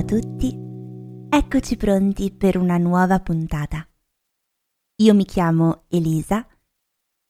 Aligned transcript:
a 0.00 0.04
tutti, 0.04 0.56
eccoci 1.28 1.76
pronti 1.76 2.32
per 2.32 2.56
una 2.56 2.78
nuova 2.78 3.20
puntata. 3.20 3.86
Io 5.02 5.14
mi 5.14 5.26
chiamo 5.26 5.84
Elisa, 5.88 6.46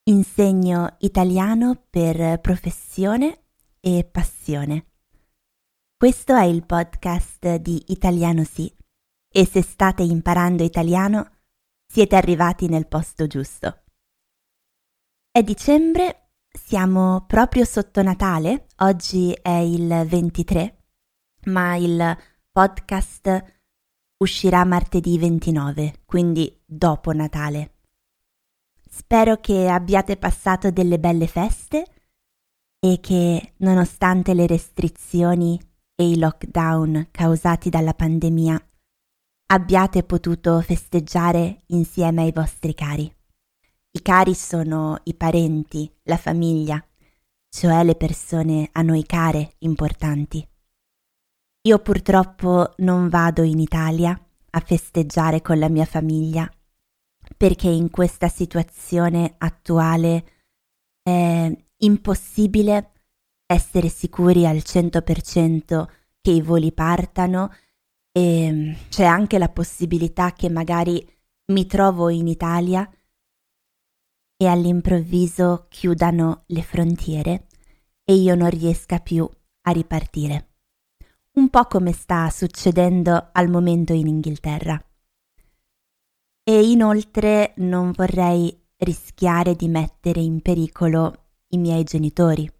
insegno 0.03 0.95
italiano 0.99 1.87
per 1.89 2.39
professione 2.39 3.47
e 3.81 4.07
passione. 4.09 4.85
Questo 5.97 6.33
è 6.33 6.45
il 6.45 6.65
podcast 6.65 7.57
di 7.57 7.83
Italiano 7.87 8.45
Sì 8.45 8.73
e 9.27 9.45
se 9.45 9.61
state 9.61 10.03
imparando 10.03 10.63
italiano 10.63 11.39
siete 11.85 12.15
arrivati 12.15 12.69
nel 12.69 12.87
posto 12.87 13.27
giusto. 13.27 13.83
È 15.29 15.43
dicembre, 15.43 16.29
siamo 16.47 17.25
proprio 17.27 17.65
sotto 17.65 18.01
Natale, 18.01 18.67
oggi 18.77 19.33
è 19.33 19.57
il 19.57 20.05
23 20.07 20.77
ma 21.45 21.75
il 21.75 22.17
podcast 22.53 23.43
uscirà 24.17 24.65
martedì 24.65 25.17
29, 25.17 26.01
quindi 26.05 26.61
dopo 26.65 27.13
Natale. 27.13 27.75
Spero 28.89 29.37
che 29.37 29.69
abbiate 29.69 30.17
passato 30.17 30.69
delle 30.69 30.99
belle 30.99 31.27
feste 31.27 31.85
e 32.77 32.99
che, 32.99 33.53
nonostante 33.57 34.33
le 34.33 34.47
restrizioni 34.47 35.57
e 35.95 36.09
i 36.09 36.19
lockdown 36.19 37.07
causati 37.09 37.69
dalla 37.69 37.93
pandemia, 37.93 38.61
abbiate 39.45 40.03
potuto 40.03 40.59
festeggiare 40.59 41.63
insieme 41.67 42.23
ai 42.23 42.33
vostri 42.33 42.73
cari. 42.73 43.09
I 43.91 44.01
cari 44.01 44.35
sono 44.35 44.99
i 45.03 45.13
parenti, 45.13 45.89
la 46.03 46.17
famiglia, 46.17 46.85
cioè 47.47 47.81
le 47.85 47.95
persone 47.95 48.67
a 48.73 48.81
noi 48.81 49.05
care, 49.05 49.53
importanti. 49.59 50.45
Io 51.63 51.77
purtroppo 51.77 52.73
non 52.77 53.07
vado 53.07 53.43
in 53.43 53.59
Italia 53.59 54.19
a 54.49 54.59
festeggiare 54.61 55.43
con 55.43 55.59
la 55.59 55.69
mia 55.69 55.85
famiglia 55.85 56.51
perché 57.37 57.67
in 57.67 57.91
questa 57.91 58.29
situazione 58.29 59.35
attuale 59.37 60.25
è 61.03 61.55
impossibile 61.77 62.93
essere 63.45 63.89
sicuri 63.89 64.47
al 64.47 64.55
100% 64.55 65.87
che 66.19 66.31
i 66.31 66.41
voli 66.41 66.71
partano 66.71 67.53
e 68.11 68.75
c'è 68.89 69.05
anche 69.05 69.37
la 69.37 69.49
possibilità 69.49 70.33
che 70.33 70.49
magari 70.49 71.07
mi 71.51 71.67
trovo 71.67 72.09
in 72.09 72.27
Italia 72.27 72.89
e 74.35 74.47
all'improvviso 74.47 75.67
chiudano 75.69 76.43
le 76.47 76.63
frontiere 76.63 77.45
e 78.03 78.15
io 78.15 78.33
non 78.33 78.49
riesca 78.49 78.97
più 78.97 79.29
a 79.61 79.71
ripartire 79.71 80.50
un 81.33 81.49
po' 81.49 81.65
come 81.65 81.93
sta 81.93 82.29
succedendo 82.29 83.29
al 83.31 83.49
momento 83.49 83.93
in 83.93 84.07
Inghilterra. 84.07 84.83
E 86.43 86.69
inoltre 86.69 87.53
non 87.57 87.91
vorrei 87.91 88.57
rischiare 88.77 89.55
di 89.55 89.67
mettere 89.67 90.19
in 90.19 90.41
pericolo 90.41 91.29
i 91.49 91.57
miei 91.57 91.83
genitori, 91.83 92.51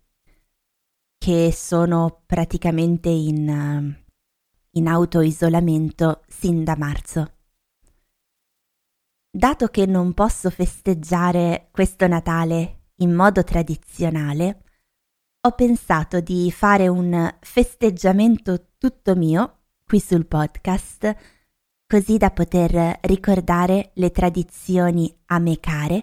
che 1.17 1.51
sono 1.51 2.21
praticamente 2.25 3.09
in, 3.09 3.95
in 4.71 4.87
autoisolamento 4.87 6.23
sin 6.27 6.63
da 6.63 6.75
marzo. 6.77 7.33
Dato 9.29 9.67
che 9.67 9.85
non 9.85 10.13
posso 10.13 10.49
festeggiare 10.49 11.69
questo 11.71 12.07
Natale 12.07 12.89
in 12.97 13.13
modo 13.13 13.43
tradizionale, 13.43 14.63
ho 15.43 15.51
pensato 15.53 16.19
di 16.19 16.51
fare 16.51 16.87
un 16.87 17.33
festeggiamento 17.39 18.67
tutto 18.77 19.15
mio 19.15 19.57
qui 19.83 19.99
sul 19.99 20.27
podcast, 20.27 21.15
così 21.87 22.17
da 22.17 22.29
poter 22.29 22.99
ricordare 23.01 23.91
le 23.95 24.11
tradizioni 24.11 25.13
a 25.25 25.39
me 25.39 25.59
care 25.59 26.01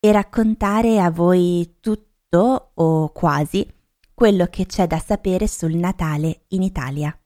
e 0.00 0.10
raccontare 0.10 1.00
a 1.00 1.10
voi 1.10 1.76
tutto 1.80 2.72
o 2.74 3.12
quasi 3.12 3.66
quello 4.12 4.46
che 4.46 4.66
c'è 4.66 4.88
da 4.88 4.98
sapere 4.98 5.46
sul 5.46 5.74
Natale 5.74 6.42
in 6.48 6.62
Italia. 6.62 7.16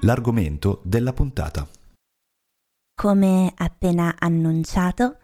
L'argomento 0.00 0.80
della 0.84 1.12
puntata. 1.12 1.68
Come 2.94 3.52
appena 3.56 4.16
annunciato, 4.18 5.18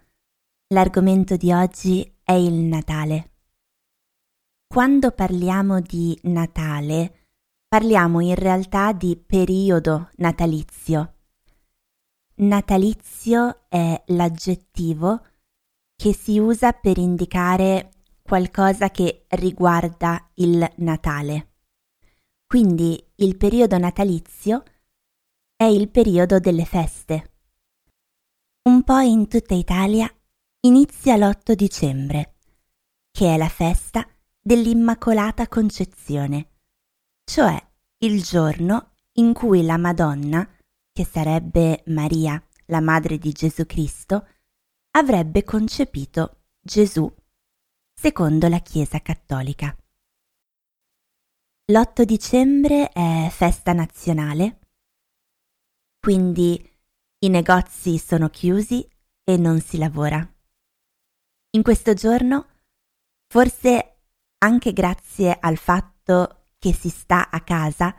L'argomento 0.71 1.35
di 1.35 1.51
oggi 1.51 2.01
è 2.23 2.31
il 2.31 2.53
Natale. 2.53 3.31
Quando 4.67 5.11
parliamo 5.11 5.81
di 5.81 6.17
Natale, 6.23 7.27
parliamo 7.67 8.21
in 8.21 8.35
realtà 8.35 8.93
di 8.93 9.17
periodo 9.17 10.11
natalizio. 10.15 11.15
Natalizio 12.35 13.65
è 13.67 14.01
l'aggettivo 14.07 15.25
che 15.93 16.13
si 16.13 16.39
usa 16.39 16.71
per 16.71 16.97
indicare 16.97 17.91
qualcosa 18.21 18.91
che 18.91 19.25
riguarda 19.31 20.25
il 20.35 20.65
Natale. 20.77 21.49
Quindi 22.47 22.97
il 23.15 23.35
periodo 23.35 23.77
natalizio 23.77 24.63
è 25.53 25.65
il 25.65 25.89
periodo 25.89 26.39
delle 26.39 26.63
feste. 26.63 27.33
Un 28.69 28.83
po' 28.83 28.99
in 28.99 29.27
tutta 29.27 29.53
Italia 29.53 30.09
inizia 30.63 31.17
l'8 31.17 31.53
dicembre, 31.53 32.35
che 33.09 33.33
è 33.33 33.37
la 33.37 33.49
festa 33.49 34.07
dell'Immacolata 34.39 35.47
Concezione, 35.47 36.51
cioè 37.23 37.59
il 37.99 38.21
giorno 38.21 38.93
in 39.13 39.33
cui 39.33 39.63
la 39.63 39.77
Madonna, 39.77 40.47
che 40.91 41.03
sarebbe 41.03 41.81
Maria, 41.87 42.41
la 42.65 42.79
madre 42.79 43.17
di 43.17 43.31
Gesù 43.31 43.65
Cristo, 43.65 44.27
avrebbe 44.91 45.43
concepito 45.43 46.43
Gesù, 46.59 47.11
secondo 47.91 48.47
la 48.47 48.59
Chiesa 48.59 48.99
cattolica. 48.99 49.75
L'8 51.71 52.03
dicembre 52.03 52.89
è 52.89 53.29
festa 53.31 53.73
nazionale, 53.73 54.59
quindi 55.99 56.69
i 57.19 57.29
negozi 57.29 57.97
sono 57.97 58.29
chiusi 58.29 58.87
e 59.23 59.37
non 59.37 59.59
si 59.59 59.79
lavora. 59.79 60.23
In 61.53 61.63
questo 61.63 61.93
giorno, 61.93 62.47
forse 63.27 63.97
anche 64.37 64.71
grazie 64.71 65.37
al 65.37 65.57
fatto 65.57 66.45
che 66.57 66.73
si 66.73 66.87
sta 66.87 67.29
a 67.29 67.41
casa, 67.41 67.93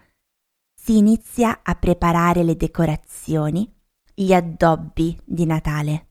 si 0.75 0.97
inizia 0.97 1.61
a 1.63 1.75
preparare 1.75 2.45
le 2.45 2.57
decorazioni, 2.57 3.71
gli 4.15 4.33
addobbi 4.33 5.21
di 5.23 5.45
Natale. 5.45 6.09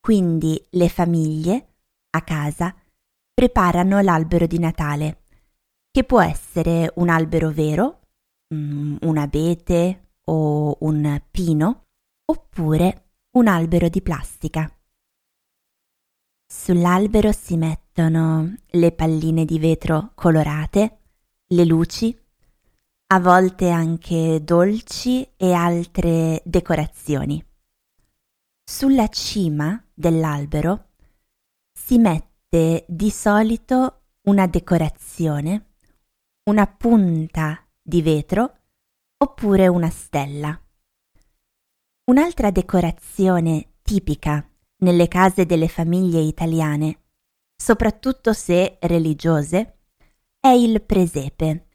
Quindi 0.00 0.60
le 0.70 0.88
famiglie, 0.88 1.76
a 2.10 2.22
casa, 2.22 2.74
preparano 3.32 4.00
l'albero 4.00 4.48
di 4.48 4.58
Natale, 4.58 5.22
che 5.92 6.02
può 6.02 6.20
essere 6.20 6.92
un 6.96 7.08
albero 7.08 7.52
vero, 7.52 8.00
mm, 8.52 8.96
un 9.02 9.16
abete 9.16 10.14
o 10.24 10.76
un 10.80 11.22
pino, 11.30 11.86
oppure 12.24 13.10
un 13.36 13.46
albero 13.46 13.88
di 13.88 14.02
plastica. 14.02 14.72
Sull'albero 16.68 17.32
si 17.32 17.56
mettono 17.56 18.54
le 18.72 18.92
palline 18.92 19.46
di 19.46 19.58
vetro 19.58 20.12
colorate, 20.14 20.98
le 21.46 21.64
luci, 21.64 22.14
a 23.06 23.20
volte 23.20 23.70
anche 23.70 24.44
dolci 24.44 25.26
e 25.38 25.54
altre 25.54 26.42
decorazioni. 26.44 27.42
Sulla 28.62 29.08
cima 29.08 29.82
dell'albero 29.94 30.90
si 31.72 31.96
mette 31.96 32.84
di 32.86 33.08
solito 33.08 34.02
una 34.24 34.46
decorazione, 34.46 35.70
una 36.50 36.66
punta 36.66 37.66
di 37.80 38.02
vetro 38.02 38.58
oppure 39.16 39.68
una 39.68 39.88
stella. 39.88 40.60
Un'altra 42.10 42.50
decorazione 42.50 43.76
tipica 43.80 44.46
nelle 44.78 45.08
case 45.08 45.46
delle 45.46 45.68
famiglie 45.68 46.20
italiane, 46.20 47.04
soprattutto 47.56 48.32
se 48.32 48.78
religiose, 48.80 49.78
è 50.40 50.48
il 50.48 50.82
presepe. 50.82 51.68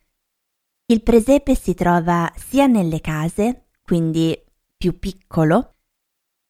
Il 0.85 1.01
presepe 1.01 1.55
si 1.55 1.73
trova 1.73 2.31
sia 2.35 2.67
nelle 2.67 3.01
case, 3.01 3.69
quindi 3.81 4.37
più 4.77 4.99
piccolo, 4.99 5.75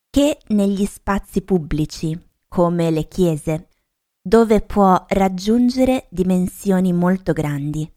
che 0.10 0.38
negli 0.48 0.86
spazi 0.86 1.42
pubblici, 1.42 2.20
come 2.48 2.92
le 2.92 3.08
chiese, 3.08 3.70
dove 4.22 4.62
può 4.62 5.06
raggiungere 5.10 6.08
dimensioni 6.10 6.94
molto 6.94 7.34
grandi. 7.34 7.92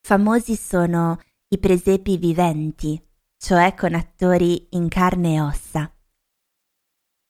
Famosi 0.00 0.56
sono 0.56 1.20
i 1.48 1.58
presepi 1.58 2.16
viventi, 2.16 3.00
cioè 3.36 3.74
con 3.74 3.94
attori 3.94 4.68
in 4.70 4.88
carne 4.88 5.34
e 5.34 5.40
ossa. 5.40 5.92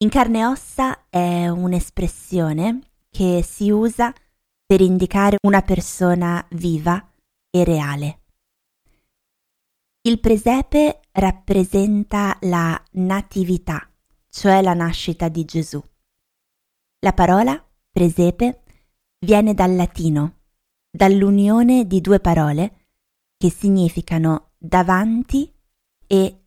In 0.00 0.10
carne 0.10 0.38
e 0.38 0.46
ossa 0.46 1.08
è 1.08 1.48
un'espressione 1.48 2.78
che 3.10 3.42
si 3.42 3.68
usa 3.70 4.14
per 4.64 4.80
indicare 4.80 5.38
una 5.42 5.60
persona 5.62 6.46
viva 6.50 7.04
e 7.50 7.64
reale. 7.64 8.20
Il 10.02 10.20
presepe 10.20 11.00
rappresenta 11.10 12.38
la 12.42 12.80
natività, 12.92 13.90
cioè 14.28 14.62
la 14.62 14.72
nascita 14.72 15.28
di 15.28 15.44
Gesù. 15.44 15.82
La 17.00 17.12
parola 17.12 17.60
presepe 17.90 18.62
viene 19.18 19.52
dal 19.52 19.74
latino, 19.74 20.42
dall'unione 20.88 21.88
di 21.88 22.00
due 22.00 22.20
parole 22.20 22.86
che 23.36 23.50
significano 23.50 24.52
davanti 24.58 25.52
e 26.06 26.44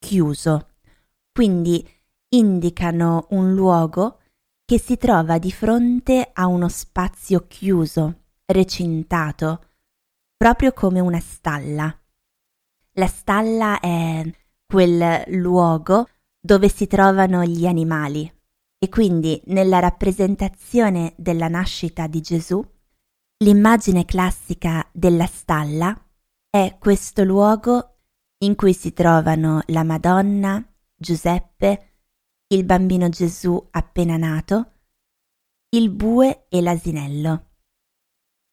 chiuso, 0.00 0.70
quindi 1.30 1.88
indicano 2.30 3.26
un 3.30 3.54
luogo 3.54 4.18
che 4.64 4.78
si 4.78 4.96
trova 4.96 5.38
di 5.38 5.50
fronte 5.50 6.30
a 6.32 6.46
uno 6.46 6.68
spazio 6.68 7.46
chiuso, 7.46 8.24
recintato, 8.44 9.64
proprio 10.36 10.72
come 10.72 11.00
una 11.00 11.20
stalla. 11.20 11.96
La 12.92 13.06
stalla 13.06 13.80
è 13.80 14.22
quel 14.66 15.24
luogo 15.28 16.08
dove 16.38 16.68
si 16.68 16.86
trovano 16.86 17.44
gli 17.44 17.66
animali 17.66 18.30
e 18.78 18.88
quindi 18.88 19.40
nella 19.46 19.78
rappresentazione 19.78 21.14
della 21.16 21.48
nascita 21.48 22.06
di 22.06 22.20
Gesù, 22.20 22.64
l'immagine 23.38 24.04
classica 24.04 24.86
della 24.92 25.26
stalla 25.26 25.98
è 26.50 26.76
questo 26.78 27.24
luogo 27.24 27.96
in 28.38 28.54
cui 28.54 28.72
si 28.72 28.92
trovano 28.92 29.62
la 29.66 29.82
Madonna, 29.82 30.62
Giuseppe, 30.94 31.87
il 32.50 32.64
bambino 32.64 33.08
Gesù 33.10 33.62
appena 33.72 34.16
nato, 34.16 34.72
il 35.70 35.90
bue 35.90 36.46
e 36.48 36.62
l'asinello. 36.62 37.44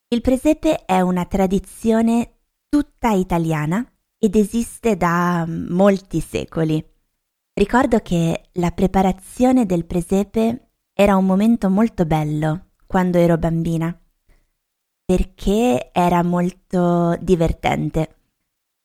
Il 0.10 0.20
presepe 0.22 0.84
è 0.84 1.00
una 1.00 1.26
tradizione 1.26 2.40
tutta 2.68 3.12
italiana 3.12 3.86
ed 4.18 4.36
esiste 4.36 4.98
da 4.98 5.46
molti 5.48 6.20
secoli. 6.20 6.84
Ricordo 7.54 8.00
che 8.00 8.50
la 8.54 8.72
preparazione 8.72 9.66
del 9.66 9.86
presepe 9.86 10.72
era 10.94 11.16
un 11.16 11.26
momento 11.26 11.70
molto 11.70 12.06
bello 12.06 12.72
quando 12.86 13.18
ero 13.18 13.38
bambina, 13.38 13.98
perché 15.06 15.90
era 15.94 16.22
molto 16.22 17.16
divertente. 17.22 18.16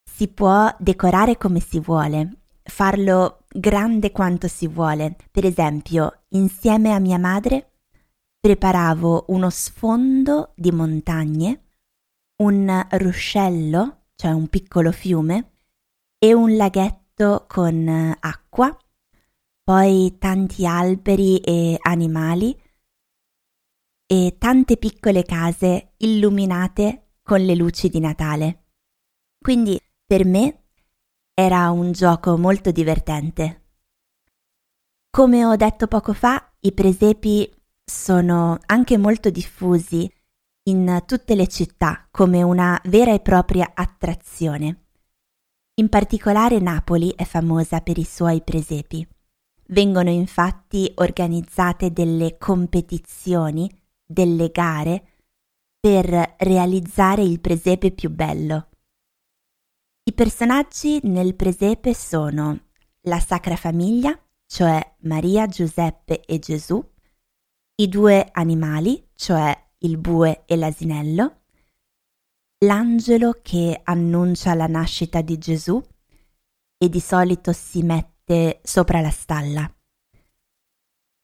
Si 0.05 0.29
può 0.29 0.73
decorare 0.79 1.37
come 1.37 1.59
si 1.59 1.81
vuole, 1.81 2.43
farlo 2.63 3.40
grande 3.53 4.13
quanto 4.13 4.49
si 4.49 4.67
vuole. 4.69 5.17
Per 5.31 5.45
esempio, 5.45 6.23
insieme 6.31 6.93
a 6.93 6.99
mia 6.99 7.19
madre 7.19 7.73
preparavo 8.41 9.27
uno 9.29 9.51
sfondo 9.51 10.53
di 10.57 10.71
montagne, 10.73 11.65
un 12.43 12.87
ruscello, 12.91 14.07
cioè 14.15 14.31
un 14.31 14.49
piccolo 14.49 14.93
fiume, 14.93 15.53
e 16.19 16.33
un 16.33 16.57
laghetto 16.57 17.45
con 17.49 18.17
acqua, 18.19 18.75
poi 19.63 20.17
tanti 20.19 20.67
alberi 20.67 21.39
e 21.39 21.77
animali 21.81 22.59
e 24.07 24.37
tante 24.39 24.77
piccole 24.77 25.23
case 25.23 25.93
illuminate 25.99 27.13
con 27.23 27.41
le 27.41 27.55
luci 27.55 27.89
di 27.89 28.01
Natale. 28.01 28.65
Quindi 29.39 29.81
per 30.05 30.25
me 30.25 30.65
era 31.41 31.71
un 31.71 31.93
gioco 31.93 32.37
molto 32.37 32.71
divertente. 32.71 33.63
Come 35.11 35.45
ho 35.45 35.57
detto 35.57 35.87
poco 35.87 36.13
fa, 36.13 36.53
i 36.61 36.73
presepi 36.73 37.51
sono 37.83 38.59
anche 38.67 38.99
molto 38.99 39.31
diffusi 39.31 40.11
in 40.65 41.03
tutte 41.07 41.35
le 41.35 41.49
città 41.49 42.07
come 42.11 42.43
una 42.43 42.79
vera 42.85 43.13
e 43.15 43.21
propria 43.21 43.73
attrazione. 43.75 44.85
In 45.75 45.89
particolare 45.89 46.61
Napoli 46.61 47.13
è 47.17 47.25
famosa 47.25 47.81
per 47.81 47.97
i 47.97 48.05
suoi 48.05 48.43
presepi. 48.43 49.07
Vengono 49.69 50.11
infatti 50.11 50.93
organizzate 50.97 51.91
delle 51.91 52.37
competizioni, 52.37 53.71
delle 54.05 54.51
gare, 54.51 55.05
per 55.81 56.35
realizzare 56.39 57.23
il 57.23 57.41
presepe 57.41 57.93
più 57.93 58.11
bello. 58.11 58.70
Personaggi 60.21 61.01
nel 61.05 61.35
presepe 61.35 61.95
sono 61.95 62.67
la 63.05 63.19
Sacra 63.21 63.57
Famiglia, 63.57 64.15
cioè 64.45 64.97
Maria, 65.05 65.47
Giuseppe 65.47 66.21
e 66.27 66.39
Gesù, 66.39 66.79
i 67.77 67.89
due 67.89 68.29
animali, 68.31 69.13
cioè 69.15 69.51
il 69.79 69.97
bue 69.97 70.43
e 70.45 70.57
l'asinello, 70.57 71.45
l'angelo 72.67 73.39
che 73.41 73.81
annuncia 73.83 74.53
la 74.53 74.67
nascita 74.67 75.23
di 75.23 75.39
Gesù 75.39 75.83
e 76.77 76.89
di 76.91 77.01
solito 77.01 77.55
si 77.55 77.83
mette 77.83 78.61
sopra 78.63 79.01
la 79.01 79.11
stalla, 79.11 79.75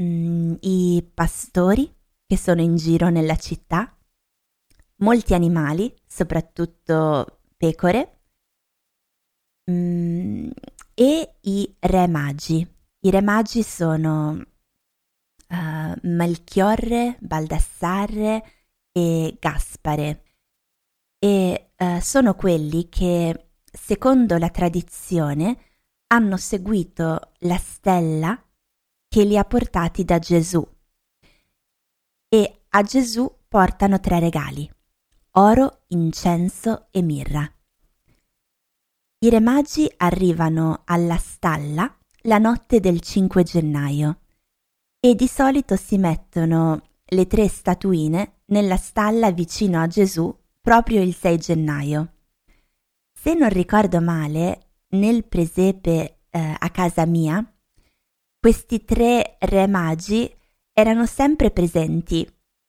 mm, 0.02 0.54
i 0.60 1.06
pastori 1.12 1.94
che 2.24 2.38
sono 2.38 2.62
in 2.62 2.76
giro 2.76 3.10
nella 3.10 3.36
città, 3.36 3.94
molti 5.00 5.34
animali, 5.34 5.94
soprattutto 6.06 7.40
pecore, 7.58 8.15
Mm, 9.70 10.50
e 10.94 11.36
i 11.40 11.76
re 11.80 12.06
magi. 12.06 12.66
I 13.00 13.10
re 13.10 13.20
magi 13.20 13.62
sono 13.62 14.30
uh, 15.48 15.94
Melchiorre, 16.02 17.16
Baldassarre 17.20 18.44
e 18.92 19.36
Gaspare 19.40 20.22
e 21.18 21.72
uh, 21.76 21.98
sono 22.00 22.34
quelli 22.34 22.88
che, 22.88 23.50
secondo 23.64 24.38
la 24.38 24.50
tradizione, 24.50 25.58
hanno 26.08 26.36
seguito 26.36 27.32
la 27.40 27.58
stella 27.58 28.40
che 29.08 29.24
li 29.24 29.36
ha 29.36 29.44
portati 29.44 30.04
da 30.04 30.18
Gesù 30.18 30.64
e 32.28 32.62
a 32.68 32.82
Gesù 32.82 33.30
portano 33.48 33.98
tre 34.00 34.20
regali, 34.20 34.70
oro, 35.32 35.84
incenso 35.88 36.88
e 36.90 37.02
mirra. 37.02 37.55
I 39.26 39.28
re 39.28 39.40
magi 39.40 39.92
arrivano 39.96 40.82
alla 40.84 41.16
stalla 41.16 41.92
la 42.22 42.38
notte 42.38 42.78
del 42.78 43.00
5 43.00 43.42
gennaio 43.42 44.20
e 45.00 45.16
di 45.16 45.26
solito 45.26 45.74
si 45.74 45.98
mettono 45.98 46.90
le 47.04 47.26
tre 47.26 47.48
statuine 47.48 48.42
nella 48.46 48.76
stalla 48.76 49.32
vicino 49.32 49.82
a 49.82 49.88
Gesù 49.88 50.32
proprio 50.60 51.02
il 51.02 51.12
6 51.12 51.38
gennaio. 51.38 52.12
Se 53.12 53.34
non 53.34 53.48
ricordo 53.48 54.00
male, 54.00 54.68
nel 54.90 55.24
presepe 55.24 56.18
eh, 56.30 56.56
a 56.56 56.70
casa 56.70 57.04
mia, 57.04 57.44
questi 58.38 58.84
tre 58.84 59.38
re 59.40 59.66
magi 59.66 60.32
erano 60.72 61.04
sempre 61.04 61.50
presenti 61.50 62.24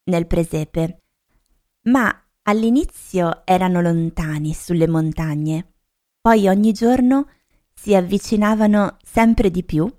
nel 0.05 0.25
presepe, 0.25 1.03
ma 1.83 2.11
all'inizio 2.41 3.45
erano 3.45 3.79
lontani 3.79 4.55
sulle 4.55 4.87
montagne 4.87 5.73
poi 6.27 6.49
ogni 6.49 6.73
giorno 6.73 7.29
si 7.73 7.95
avvicinavano 7.95 8.97
sempre 9.01 9.49
di 9.49 9.63
più, 9.63 9.89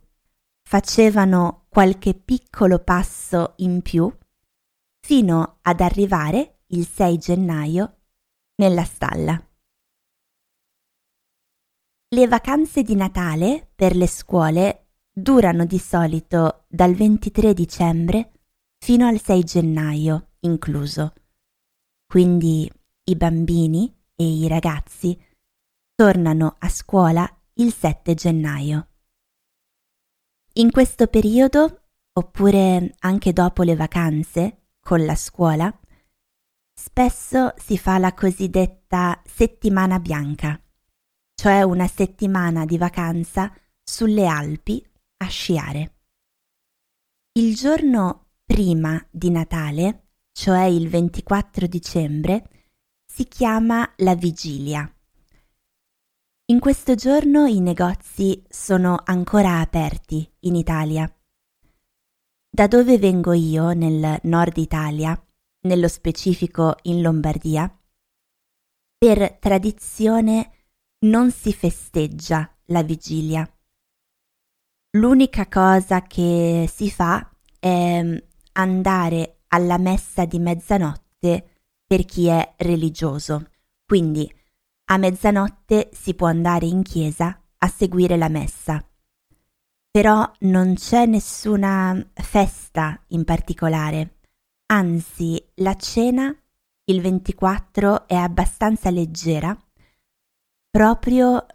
facevano 0.62 1.64
qualche 1.70 2.12
piccolo 2.12 2.80
passo 2.80 3.54
in 3.58 3.80
più, 3.80 4.14
fino 5.00 5.60
ad 5.62 5.80
arrivare 5.80 6.64
il 6.66 6.86
6 6.86 7.16
gennaio 7.16 8.00
nella 8.56 8.84
stalla. 8.84 9.42
Le 12.08 12.28
vacanze 12.28 12.82
di 12.82 12.94
Natale 12.94 13.70
per 13.74 13.96
le 13.96 14.06
scuole 14.06 14.88
durano 15.10 15.64
di 15.64 15.78
solito 15.78 16.66
dal 16.68 16.92
23 16.92 17.54
dicembre 17.54 18.32
fino 18.76 19.06
al 19.06 19.18
6 19.18 19.44
gennaio 19.44 20.32
incluso. 20.40 21.14
Quindi 22.06 22.70
i 23.04 23.16
bambini 23.16 23.90
e 24.14 24.26
i 24.26 24.46
ragazzi 24.46 25.18
tornano 26.00 26.54
a 26.60 26.68
scuola 26.68 27.28
il 27.54 27.74
7 27.74 28.14
gennaio. 28.14 28.88
In 30.58 30.70
questo 30.70 31.08
periodo, 31.08 31.86
oppure 32.12 32.94
anche 33.00 33.32
dopo 33.32 33.64
le 33.64 33.74
vacanze, 33.74 34.68
con 34.78 35.04
la 35.04 35.16
scuola, 35.16 35.76
spesso 36.72 37.52
si 37.56 37.76
fa 37.76 37.98
la 37.98 38.14
cosiddetta 38.14 39.20
settimana 39.24 39.98
bianca, 39.98 40.62
cioè 41.34 41.62
una 41.62 41.88
settimana 41.88 42.64
di 42.64 42.78
vacanza 42.78 43.52
sulle 43.82 44.28
Alpi 44.28 44.80
a 45.16 45.26
sciare. 45.26 45.96
Il 47.32 47.56
giorno 47.56 48.28
prima 48.44 49.04
di 49.10 49.30
Natale, 49.30 50.10
cioè 50.30 50.62
il 50.62 50.88
24 50.88 51.66
dicembre, 51.66 52.70
si 53.04 53.24
chiama 53.24 53.92
la 53.96 54.14
vigilia 54.14 54.88
in 56.50 56.60
questo 56.60 56.94
giorno 56.94 57.44
i 57.44 57.60
negozi 57.60 58.42
sono 58.48 58.98
ancora 59.04 59.60
aperti 59.60 60.26
in 60.40 60.54
Italia. 60.54 61.06
Da 62.50 62.66
dove 62.66 62.96
vengo 62.96 63.34
io, 63.34 63.72
nel 63.72 64.18
nord 64.22 64.56
Italia, 64.56 65.20
nello 65.66 65.88
specifico 65.88 66.76
in 66.84 67.02
Lombardia, 67.02 67.70
per 68.96 69.36
tradizione 69.38 70.52
non 71.00 71.30
si 71.30 71.52
festeggia 71.52 72.50
la 72.66 72.82
vigilia. 72.82 73.46
L'unica 74.92 75.48
cosa 75.48 76.00
che 76.04 76.66
si 76.72 76.90
fa 76.90 77.30
è 77.60 78.02
mm, 78.02 78.16
andare 78.52 79.40
alla 79.48 79.76
messa 79.76 80.24
di 80.24 80.38
mezzanotte 80.38 81.58
per 81.86 82.06
chi 82.06 82.28
è 82.28 82.54
religioso. 82.56 83.50
Quindi 83.84 84.34
a 84.90 84.96
mezzanotte 84.96 85.90
si 85.92 86.14
può 86.14 86.26
andare 86.26 86.66
in 86.66 86.82
chiesa 86.82 87.38
a 87.58 87.68
seguire 87.68 88.16
la 88.16 88.28
messa. 88.28 88.82
Però 89.90 90.30
non 90.40 90.74
c'è 90.74 91.06
nessuna 91.06 92.10
festa 92.14 93.02
in 93.08 93.24
particolare. 93.24 94.18
Anzi, 94.66 95.42
la 95.56 95.74
cena 95.74 96.34
il 96.84 97.00
24 97.00 98.06
è 98.06 98.14
abbastanza 98.14 98.90
leggera, 98.90 99.56
proprio 100.70 101.46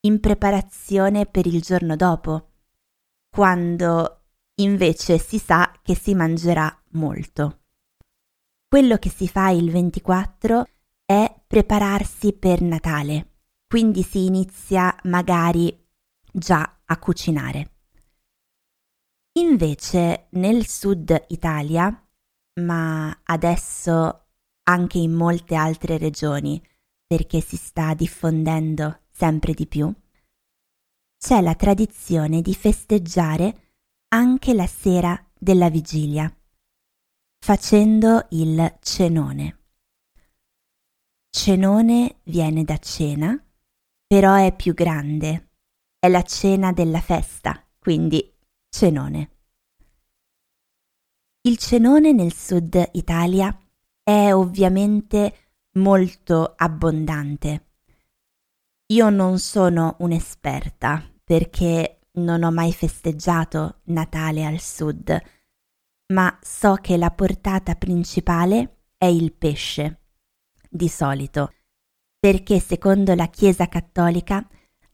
in 0.00 0.18
preparazione 0.18 1.26
per 1.26 1.46
il 1.46 1.60
giorno 1.60 1.94
dopo, 1.94 2.50
quando 3.28 4.22
invece 4.56 5.18
si 5.18 5.38
sa 5.38 5.72
che 5.82 5.94
si 5.94 6.14
mangerà 6.14 6.76
molto. 6.92 7.60
Quello 8.66 8.96
che 8.96 9.10
si 9.10 9.28
fa 9.28 9.50
il 9.50 9.70
24 9.70 10.64
è 10.64 10.79
prepararsi 11.50 12.32
per 12.32 12.62
Natale, 12.62 13.38
quindi 13.66 14.04
si 14.04 14.24
inizia 14.24 14.94
magari 15.02 15.76
già 16.32 16.82
a 16.84 16.96
cucinare. 16.96 17.72
Invece 19.32 20.28
nel 20.30 20.68
sud 20.68 21.24
Italia, 21.30 22.08
ma 22.60 23.20
adesso 23.24 24.26
anche 24.62 24.98
in 24.98 25.12
molte 25.12 25.56
altre 25.56 25.98
regioni, 25.98 26.62
perché 27.04 27.40
si 27.40 27.56
sta 27.56 27.94
diffondendo 27.94 29.00
sempre 29.10 29.52
di 29.52 29.66
più, 29.66 29.92
c'è 31.18 31.40
la 31.40 31.56
tradizione 31.56 32.42
di 32.42 32.54
festeggiare 32.54 33.72
anche 34.10 34.54
la 34.54 34.68
sera 34.68 35.20
della 35.36 35.68
vigilia, 35.68 36.32
facendo 37.44 38.24
il 38.30 38.78
cenone. 38.82 39.59
Cenone 41.32 42.16
viene 42.24 42.64
da 42.64 42.76
cena, 42.78 43.40
però 44.04 44.34
è 44.34 44.54
più 44.54 44.74
grande. 44.74 45.50
È 45.96 46.08
la 46.08 46.22
cena 46.22 46.72
della 46.72 47.00
festa, 47.00 47.64
quindi 47.78 48.36
cenone. 48.68 49.30
Il 51.42 51.56
cenone 51.56 52.12
nel 52.12 52.34
sud 52.34 52.90
Italia 52.92 53.56
è 54.02 54.32
ovviamente 54.32 55.52
molto 55.78 56.52
abbondante. 56.56 57.74
Io 58.86 59.08
non 59.08 59.38
sono 59.38 59.96
un'esperta 60.00 61.00
perché 61.22 62.08
non 62.14 62.42
ho 62.42 62.50
mai 62.50 62.72
festeggiato 62.72 63.82
Natale 63.84 64.44
al 64.44 64.58
sud, 64.58 65.16
ma 66.12 66.36
so 66.42 66.74
che 66.74 66.96
la 66.96 67.12
portata 67.12 67.76
principale 67.76 68.88
è 68.98 69.06
il 69.06 69.32
pesce, 69.32 69.99
di 70.70 70.88
solito, 70.88 71.52
perché 72.18 72.60
secondo 72.60 73.14
la 73.14 73.26
Chiesa 73.26 73.66
cattolica 73.66 74.46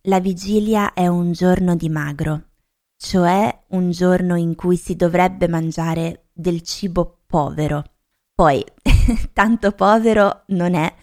la 0.02 0.21
vigilia 0.21 0.95
è 0.95 1.06
un 1.06 1.33
giorno 1.33 1.76
di 1.76 1.88
magro, 1.88 2.50
cioè 2.97 3.64
un 3.68 3.90
giorno 3.90 4.37
in 4.37 4.54
cui 4.54 4.76
si 4.76 4.97
dovrebbe 4.97 5.49
mangiare 5.49 6.28
del 6.33 6.62
cibo 6.62 7.23
povero. 7.26 7.83
Poi, 8.35 8.64
tanto 9.33 9.73
povero 9.73 10.45
non 10.49 10.75
è 10.75 10.95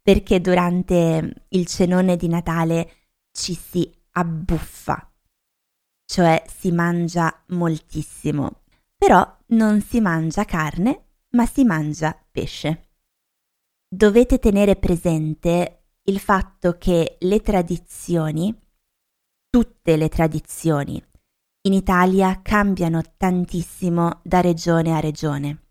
perché 0.00 0.40
durante 0.40 1.44
il 1.48 1.66
cenone 1.66 2.16
di 2.16 2.28
Natale 2.28 2.90
ci 3.32 3.54
si 3.54 3.90
abbuffa, 4.12 5.10
cioè 6.04 6.42
si 6.46 6.70
mangia 6.70 7.42
moltissimo, 7.48 8.62
però 8.96 9.38
non 9.48 9.80
si 9.80 10.00
mangia 10.00 10.44
carne, 10.44 11.06
ma 11.30 11.46
si 11.46 11.64
mangia 11.64 12.16
pesce. 12.30 12.91
Dovete 13.94 14.38
tenere 14.38 14.76
presente 14.76 15.88
il 16.04 16.18
fatto 16.18 16.78
che 16.78 17.18
le 17.20 17.40
tradizioni, 17.40 18.58
tutte 19.50 19.96
le 19.96 20.08
tradizioni, 20.08 21.04
in 21.66 21.74
Italia 21.74 22.40
cambiano 22.40 23.02
tantissimo 23.18 24.22
da 24.24 24.40
regione 24.40 24.96
a 24.96 24.98
regione 24.98 25.66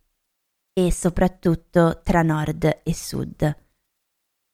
e 0.71 0.91
soprattutto 0.91 2.01
tra 2.03 2.21
nord 2.21 2.81
e 2.83 2.93
sud 2.93 3.57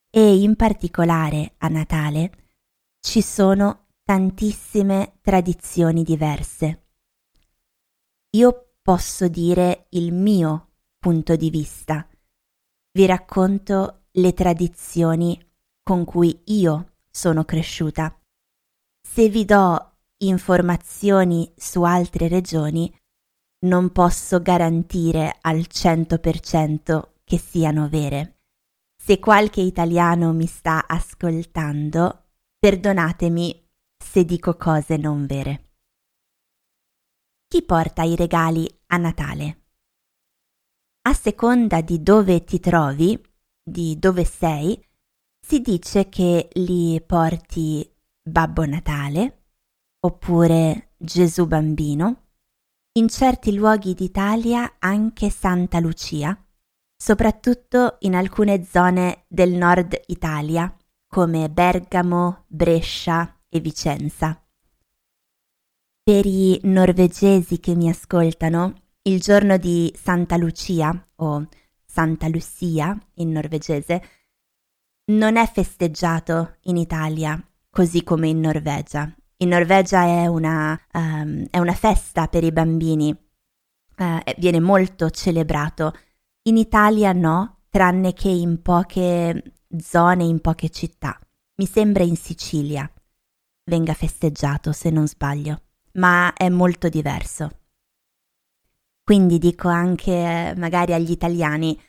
e 0.10 0.42
in 0.42 0.56
particolare 0.56 1.56
a 1.58 1.68
Natale 1.68 2.32
ci 3.02 3.22
sono 3.22 3.88
tantissime 4.04 5.18
tradizioni 5.20 6.04
diverse. 6.04 6.86
Io 8.30 8.76
posso 8.82 9.28
dire 9.28 9.88
il 9.90 10.14
mio 10.14 10.70
punto 10.98 11.36
di 11.36 11.50
vista. 11.50 12.08
Vi 12.98 13.06
racconto 13.06 14.06
le 14.14 14.34
tradizioni 14.34 15.40
con 15.84 16.04
cui 16.04 16.42
io 16.46 16.94
sono 17.12 17.46
cresciuta. 17.46 18.20
Se 19.08 19.30
vi 19.30 19.46
do 19.46 19.98
informazioni 20.24 21.54
su 21.56 21.84
altre 21.84 22.28
regioni, 22.28 22.92
non 23.68 23.92
posso 23.92 24.42
garantire 24.42 25.38
al 25.42 25.58
100% 25.70 27.10
che 27.24 27.38
siano 27.38 27.88
vere. 27.88 28.40
Se 29.00 29.20
qualche 29.20 29.62
italiano 29.62 30.34
mi 30.34 30.48
sta 30.48 30.88
ascoltando, 30.88 32.30
perdonatemi 32.58 33.70
se 34.04 34.26
dico 34.26 34.56
cose 34.56 34.98
non 34.98 35.28
vere. 35.28 35.74
Chi 37.48 37.62
porta 37.62 38.02
i 38.02 38.16
regali 38.16 38.68
a 38.88 38.98
Natale? 38.98 39.67
A 41.08 41.14
seconda 41.14 41.80
di 41.80 42.04
dove 42.04 42.44
ti 42.44 42.60
trovi, 42.60 43.18
di 43.64 43.98
dove 43.98 44.26
sei, 44.26 44.78
si 45.40 45.62
dice 45.62 46.10
che 46.10 46.50
li 46.56 47.02
porti 47.02 47.90
Babbo 48.22 48.66
Natale 48.66 49.46
oppure 50.02 50.90
Gesù 50.98 51.48
Bambino, 51.48 52.24
in 53.00 53.08
certi 53.08 53.56
luoghi 53.56 53.94
d'Italia 53.94 54.76
anche 54.80 55.30
Santa 55.30 55.80
Lucia 55.80 56.38
soprattutto 57.02 57.96
in 58.00 58.14
alcune 58.14 58.66
zone 58.66 59.24
del 59.30 59.54
nord 59.54 59.98
Italia, 60.08 60.76
come 61.08 61.50
Bergamo, 61.50 62.44
Brescia 62.48 63.44
e 63.48 63.62
Vicenza. 63.62 64.46
Per 66.04 66.26
i 66.26 66.60
norvegesi 66.64 67.62
che 67.62 67.76
mi 67.76 67.88
ascoltano, 67.88 68.87
il 69.08 69.22
giorno 69.22 69.58
di 69.58 69.94
Santa 69.98 70.36
Lucia 70.36 71.08
o 71.16 71.48
Santa 71.86 72.28
Lucia 72.28 72.98
in 73.16 73.32
norvegese 73.32 74.04
non 75.12 75.38
è 75.38 75.50
festeggiato 75.50 76.58
in 76.64 76.76
Italia 76.76 77.42
così 77.70 78.04
come 78.04 78.28
in 78.28 78.42
Norvegia. 78.42 79.10
In 79.38 79.50
Norvegia 79.50 80.04
è 80.04 80.28
una, 80.28 80.80
um, 80.94 81.46
è 81.50 81.58
una 81.58 81.74
festa 81.74 82.28
per 82.28 82.44
i 82.44 82.52
bambini, 82.52 83.10
uh, 83.12 84.20
viene 84.38 84.60
molto 84.60 85.10
celebrato 85.10 85.94
in 86.44 86.58
Italia 86.58 87.14
no, 87.14 87.62
tranne 87.70 88.14
che 88.14 88.30
in 88.30 88.62
poche 88.62 89.54
zone, 89.78 90.26
in 90.26 90.42
poche 90.42 90.70
città. 90.70 91.18
Mi 91.56 91.66
sembra 91.66 92.04
in 92.04 92.18
Sicilia 92.18 92.92
venga 93.70 93.94
festeggiato, 93.94 94.72
se 94.72 94.90
non 94.90 95.08
sbaglio, 95.08 95.62
ma 95.94 96.34
è 96.34 96.50
molto 96.50 96.90
diverso. 96.90 97.67
Quindi 99.08 99.38
dico 99.38 99.70
anche 99.70 100.54
magari 100.58 100.92
agli 100.92 101.12
italiani 101.12 101.80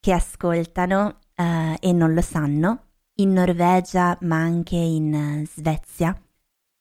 che 0.00 0.12
ascoltano 0.14 1.18
uh, 1.36 1.76
e 1.78 1.92
non 1.92 2.14
lo 2.14 2.22
sanno, 2.22 2.84
in 3.16 3.34
Norvegia 3.34 4.16
ma 4.22 4.36
anche 4.36 4.76
in 4.76 5.44
Svezia, 5.46 6.18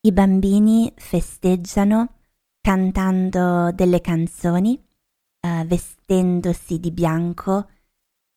i 0.05 0.11
bambini 0.13 0.89
festeggiano 0.95 2.13
cantando 2.61 3.73
delle 3.73 3.99
canzoni 3.99 4.81
uh, 5.41 5.65
vestendosi 5.65 6.79
di 6.79 6.91
bianco 6.91 7.69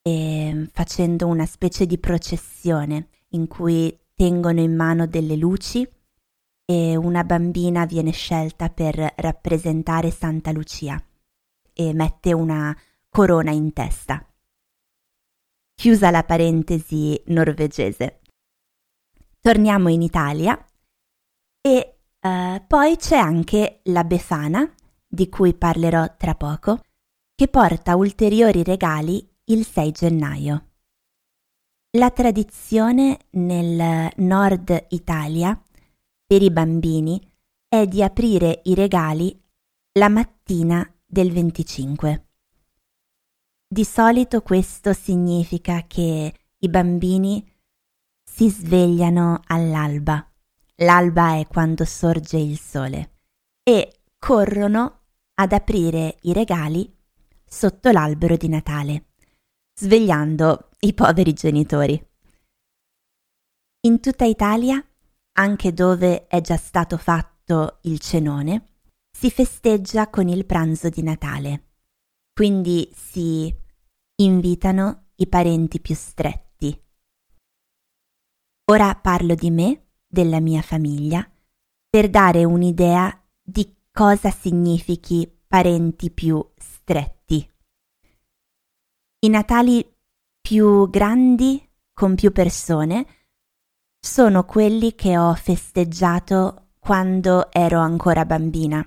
e 0.02 0.68
facendo 0.72 1.28
una 1.28 1.46
specie 1.46 1.86
di 1.86 1.98
processione 1.98 3.10
in 3.34 3.46
cui 3.46 3.96
tengono 4.16 4.58
in 4.58 4.74
mano 4.74 5.06
delle 5.06 5.36
luci 5.36 5.88
e 6.64 6.96
una 6.96 7.22
bambina 7.22 7.86
viene 7.86 8.10
scelta 8.10 8.68
per 8.68 9.12
rappresentare 9.14 10.10
Santa 10.10 10.50
Lucia 10.50 11.00
e 11.78 11.92
mette 11.92 12.32
una 12.32 12.74
corona 13.10 13.50
in 13.50 13.74
testa. 13.74 14.26
Chiusa 15.74 16.10
la 16.10 16.24
parentesi 16.24 17.22
norvegese. 17.26 18.22
Torniamo 19.38 19.90
in 19.90 20.00
Italia 20.00 20.58
e 21.60 21.98
uh, 22.18 22.64
poi 22.66 22.96
c'è 22.96 23.18
anche 23.18 23.80
la 23.84 24.04
Befana, 24.04 24.74
di 25.06 25.28
cui 25.28 25.52
parlerò 25.52 26.16
tra 26.16 26.34
poco, 26.34 26.80
che 27.34 27.48
porta 27.48 27.94
ulteriori 27.94 28.62
regali 28.62 29.28
il 29.44 29.66
6 29.66 29.92
gennaio. 29.92 30.70
La 31.98 32.10
tradizione 32.10 33.26
nel 33.32 34.10
nord 34.16 34.86
Italia 34.88 35.60
per 36.26 36.42
i 36.42 36.50
bambini 36.50 37.20
è 37.68 37.86
di 37.86 38.02
aprire 38.02 38.62
i 38.64 38.74
regali 38.74 39.38
la 39.98 40.08
mattina 40.08 40.90
del 41.06 41.32
25. 41.32 42.26
Di 43.68 43.84
solito 43.84 44.42
questo 44.42 44.92
significa 44.92 45.84
che 45.86 46.34
i 46.58 46.68
bambini 46.68 47.48
si 48.22 48.50
svegliano 48.50 49.40
all'alba. 49.46 50.28
L'alba 50.80 51.38
è 51.38 51.46
quando 51.46 51.84
sorge 51.84 52.36
il 52.36 52.58
sole 52.58 53.20
e 53.62 54.02
corrono 54.18 55.04
ad 55.34 55.52
aprire 55.52 56.18
i 56.22 56.32
regali 56.32 56.92
sotto 57.44 57.90
l'albero 57.90 58.36
di 58.36 58.48
Natale, 58.48 59.06
svegliando 59.74 60.70
i 60.80 60.92
poveri 60.92 61.32
genitori. 61.32 62.04
In 63.86 64.00
tutta 64.00 64.24
Italia, 64.24 64.84
anche 65.38 65.72
dove 65.72 66.26
è 66.26 66.40
già 66.40 66.56
stato 66.56 66.96
fatto 66.96 67.78
il 67.82 68.00
cenone, 68.00 68.75
si 69.18 69.30
festeggia 69.30 70.10
con 70.10 70.28
il 70.28 70.44
pranzo 70.44 70.90
di 70.90 71.02
Natale. 71.02 71.68
Quindi 72.34 72.90
si 72.92 73.52
invitano 74.16 75.06
i 75.16 75.26
parenti 75.26 75.80
più 75.80 75.94
stretti. 75.94 76.78
Ora 78.66 78.94
parlo 78.94 79.34
di 79.34 79.50
me, 79.50 79.86
della 80.06 80.38
mia 80.38 80.60
famiglia, 80.60 81.26
per 81.88 82.10
dare 82.10 82.44
un'idea 82.44 83.10
di 83.42 83.74
cosa 83.90 84.30
significhi 84.30 85.26
parenti 85.46 86.10
più 86.10 86.46
stretti. 86.54 87.50
I 89.20 89.28
Natali 89.30 89.96
più 90.42 90.90
grandi, 90.90 91.66
con 91.94 92.14
più 92.16 92.32
persone, 92.32 93.06
sono 93.98 94.44
quelli 94.44 94.94
che 94.94 95.16
ho 95.16 95.32
festeggiato 95.32 96.72
quando 96.78 97.50
ero 97.50 97.80
ancora 97.80 98.26
bambina 98.26 98.86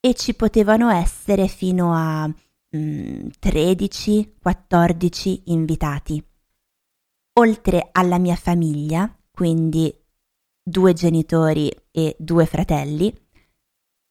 e 0.00 0.14
ci 0.14 0.34
potevano 0.34 0.90
essere 0.90 1.48
fino 1.48 1.94
a 1.94 2.28
mm, 2.28 3.28
13-14 3.40 5.42
invitati. 5.46 6.24
Oltre 7.38 7.88
alla 7.92 8.18
mia 8.18 8.36
famiglia, 8.36 9.14
quindi 9.30 9.92
due 10.62 10.92
genitori 10.92 11.70
e 11.90 12.16
due 12.18 12.46
fratelli, 12.46 13.12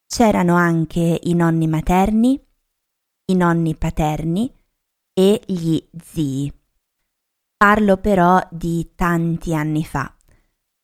c'erano 0.06 0.56
anche 0.56 1.20
i 1.24 1.34
nonni 1.34 1.68
materni, 1.68 2.40
i 3.26 3.36
nonni 3.36 3.76
paterni 3.76 4.54
e 5.14 5.42
gli 5.46 5.84
zii. 6.04 6.54
Parlo 7.58 7.98
però 7.98 8.40
di 8.52 8.92
tanti 8.96 9.56
anni 9.56 9.84
fa, 9.84 10.14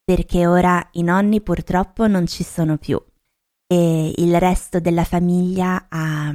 perché 0.04 0.48
ora 0.48 0.90
i 0.94 1.04
nonni 1.04 1.42
purtroppo 1.42 2.08
non 2.08 2.28
ci 2.28 2.44
sono 2.44 2.78
più 2.78 3.00
e 3.72 4.14
il 4.18 4.38
resto 4.38 4.82
della 4.82 5.06
famiglia 5.06 5.86
ha 5.88 6.30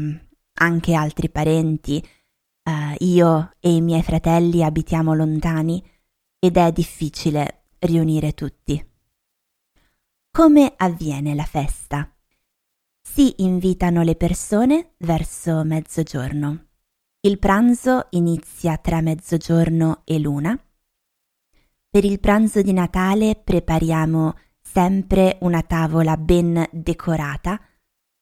anche 0.54 0.94
altri 0.94 1.28
parenti. 1.28 2.02
Uh, 2.62 2.94
io 3.04 3.50
e 3.60 3.74
i 3.74 3.82
miei 3.82 4.02
fratelli 4.02 4.64
abitiamo 4.64 5.12
lontani 5.12 5.84
ed 6.38 6.56
è 6.56 6.72
difficile 6.72 7.64
riunire 7.80 8.32
tutti. 8.32 8.82
Come 10.30 10.72
avviene 10.78 11.34
la 11.34 11.44
festa? 11.44 12.10
Si 13.02 13.34
invitano 13.42 14.00
le 14.00 14.16
persone 14.16 14.94
verso 15.00 15.62
mezzogiorno. 15.62 16.68
Il 17.20 17.38
pranzo 17.38 18.06
inizia 18.12 18.78
tra 18.78 19.02
mezzogiorno 19.02 20.00
e 20.06 20.18
l'una. 20.18 20.58
Per 21.90 22.02
il 22.02 22.18
pranzo 22.18 22.62
di 22.62 22.72
Natale 22.72 23.36
prepariamo 23.36 24.34
sempre 24.76 25.38
una 25.40 25.62
tavola 25.62 26.18
ben 26.18 26.68
decorata, 26.70 27.58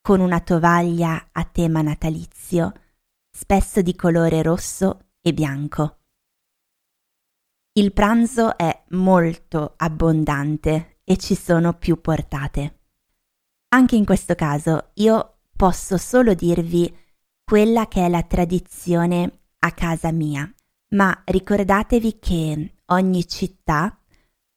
con 0.01 0.21
una 0.21 0.39
tovaglia 0.39 1.31
a 1.33 1.43
tema 1.43 1.83
natalizio, 1.83 2.73
spesso 3.29 3.83
di 3.83 3.97
colore 3.97 4.41
rosso 4.41 5.07
e 5.21 5.35
bianco. 5.35 5.99
Il 7.73 7.93
pranzo 7.93 8.57
è 8.57 8.85
molto 8.91 9.75
abbondante 9.79 11.01
e 11.03 11.17
ci 11.17 11.35
sono 11.35 11.73
più 11.73 12.01
portate. 12.01 12.83
Anche 13.71 13.97
in 13.97 14.05
questo 14.05 14.37
caso 14.37 14.91
io 14.95 15.39
posso 15.57 15.97
solo 15.97 16.35
dirvi 16.35 16.97
quella 17.43 17.89
che 17.89 18.07
è 18.07 18.09
la 18.09 18.23
tradizione 18.23 19.41
a 19.59 19.73
casa 19.73 20.13
mia, 20.13 20.49
ma 20.91 21.21
ricordatevi 21.25 22.19
che 22.21 22.75
ogni 22.87 23.27
città 23.27 23.99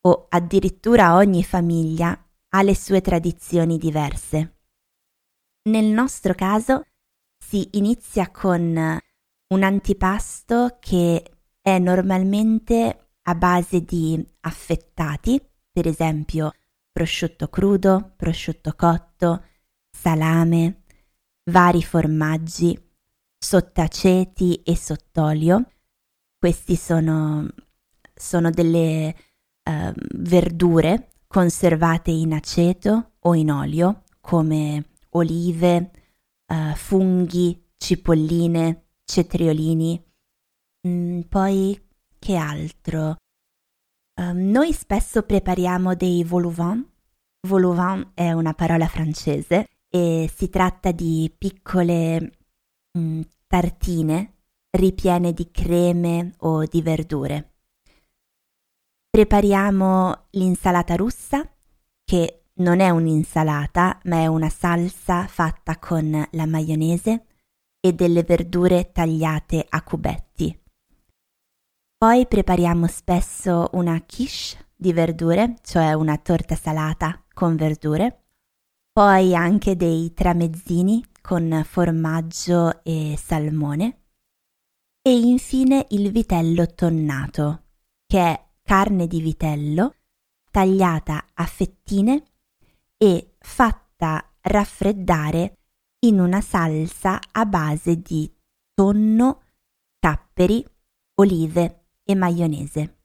o 0.01 0.27
addirittura 0.29 1.15
ogni 1.15 1.43
famiglia 1.43 2.17
ha 2.49 2.61
le 2.61 2.75
sue 2.75 3.01
tradizioni 3.01 3.77
diverse. 3.77 4.55
Nel 5.63 5.85
nostro 5.85 6.33
caso 6.33 6.85
si 7.37 7.67
inizia 7.73 8.31
con 8.31 8.99
un 9.49 9.63
antipasto 9.63 10.77
che 10.79 11.31
è 11.61 11.79
normalmente 11.79 13.09
a 13.21 13.35
base 13.35 13.81
di 13.81 14.25
affettati, 14.41 15.41
per 15.71 15.87
esempio 15.87 16.53
prosciutto 16.91 17.47
crudo, 17.47 18.13
prosciutto 18.15 18.73
cotto, 18.75 19.43
salame, 19.91 20.83
vari 21.51 21.83
formaggi, 21.83 22.75
sottaceti 23.37 24.61
e 24.63 24.75
sott'olio. 24.75 25.69
Questi 26.39 26.75
sono, 26.75 27.47
sono 28.15 28.49
delle 28.49 29.15
uh, 29.67 29.91
verdure 30.15 31.09
conservate 31.27 32.11
in 32.11 32.33
aceto 32.33 33.11
o 33.19 33.35
in 33.35 33.51
olio, 33.51 34.03
come 34.21 34.85
olive, 35.11 35.91
uh, 36.47 36.73
funghi, 36.75 37.71
cipolline, 37.77 38.85
cetriolini. 39.03 40.03
Mm, 40.87 41.21
poi 41.21 41.79
che 42.17 42.35
altro? 42.35 43.17
Uh, 44.19 44.31
noi 44.33 44.73
spesso 44.73 45.23
prepariamo 45.23 45.95
dei. 45.95 46.23
Vol-au-vent 46.23 48.11
è 48.13 48.31
una 48.31 48.53
parola 48.53 48.87
francese 48.87 49.67
e 49.89 50.29
si 50.33 50.49
tratta 50.49 50.91
di 50.91 51.33
piccole 51.37 52.39
mm, 52.97 53.21
tartine 53.47 54.33
ripiene 54.71 55.33
di 55.33 55.49
creme 55.51 56.33
o 56.39 56.65
di 56.65 56.81
verdure. 56.81 57.56
Prepariamo 59.09 60.27
l'insalata 60.31 60.95
russa, 60.95 61.49
che 62.03 62.43
non 62.55 62.79
è 62.79 62.89
un'insalata, 62.89 63.99
ma 64.05 64.17
è 64.17 64.27
una 64.27 64.49
salsa 64.49 65.27
fatta 65.27 65.77
con 65.77 66.27
la 66.31 66.45
maionese 66.45 67.25
e 67.79 67.93
delle 67.93 68.23
verdure 68.23 68.91
tagliate 68.91 69.65
a 69.67 69.83
cubetti. 69.83 70.59
Poi 71.97 72.27
prepariamo 72.27 72.87
spesso 72.87 73.69
una 73.73 74.01
quiche 74.05 74.67
di 74.75 74.93
verdure, 74.93 75.55
cioè 75.63 75.93
una 75.93 76.17
torta 76.17 76.55
salata 76.55 77.23
con 77.33 77.55
verdure, 77.55 78.25
poi 78.91 79.35
anche 79.35 79.75
dei 79.75 80.13
tramezzini 80.13 81.03
con 81.21 81.63
formaggio 81.67 82.83
e 82.83 83.15
salmone 83.17 84.01
e 85.01 85.17
infine 85.17 85.85
il 85.89 86.11
vitello 86.11 86.65
tonnato, 86.73 87.63
che 88.05 88.19
è 88.19 88.46
carne 88.67 89.07
di 89.07 89.21
vitello 89.21 89.95
tagliata 90.51 91.27
a 91.35 91.45
fettine 91.45 92.21
e 92.97 93.35
fatta 93.39 94.29
raffreddare 94.41 95.59
in 95.99 96.19
una 96.19 96.41
salsa 96.41 97.17
a 97.31 97.45
base 97.45 98.01
di 98.01 98.29
tonno, 98.73 99.43
capperi, 99.97 100.65
olive 101.15 101.85
e 102.03 102.13
maionese. 102.13 102.97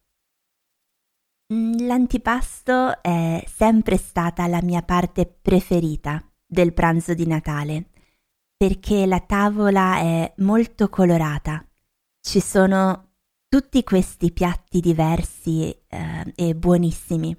Mm, 1.54 1.86
l'antipasto 1.86 3.00
è 3.00 3.44
sempre 3.46 3.98
stata 3.98 4.48
la 4.48 4.62
mia 4.62 4.82
parte 4.82 5.26
preferita 5.26 6.28
del 6.44 6.72
pranzo 6.72 7.14
di 7.14 7.26
Natale, 7.28 7.90
perché 8.56 9.06
la 9.06 9.20
tavola 9.20 9.98
è 9.98 10.34
molto 10.38 10.88
colorata. 10.88 11.64
Ci 12.20 12.40
sono 12.40 13.11
tutti 13.52 13.84
questi 13.84 14.32
piatti 14.32 14.80
diversi 14.80 15.70
eh, 15.86 16.32
e 16.34 16.54
buonissimi. 16.54 17.36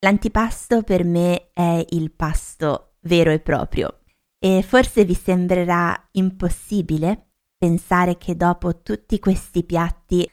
L'antipasto 0.00 0.82
per 0.82 1.04
me 1.04 1.52
è 1.52 1.86
il 1.90 2.10
pasto 2.10 2.94
vero 3.02 3.30
e 3.30 3.38
proprio 3.38 4.00
e 4.36 4.64
forse 4.64 5.04
vi 5.04 5.14
sembrerà 5.14 6.08
impossibile 6.14 7.34
pensare 7.56 8.18
che 8.18 8.36
dopo 8.36 8.82
tutti 8.82 9.20
questi 9.20 9.62
piatti 9.62 10.28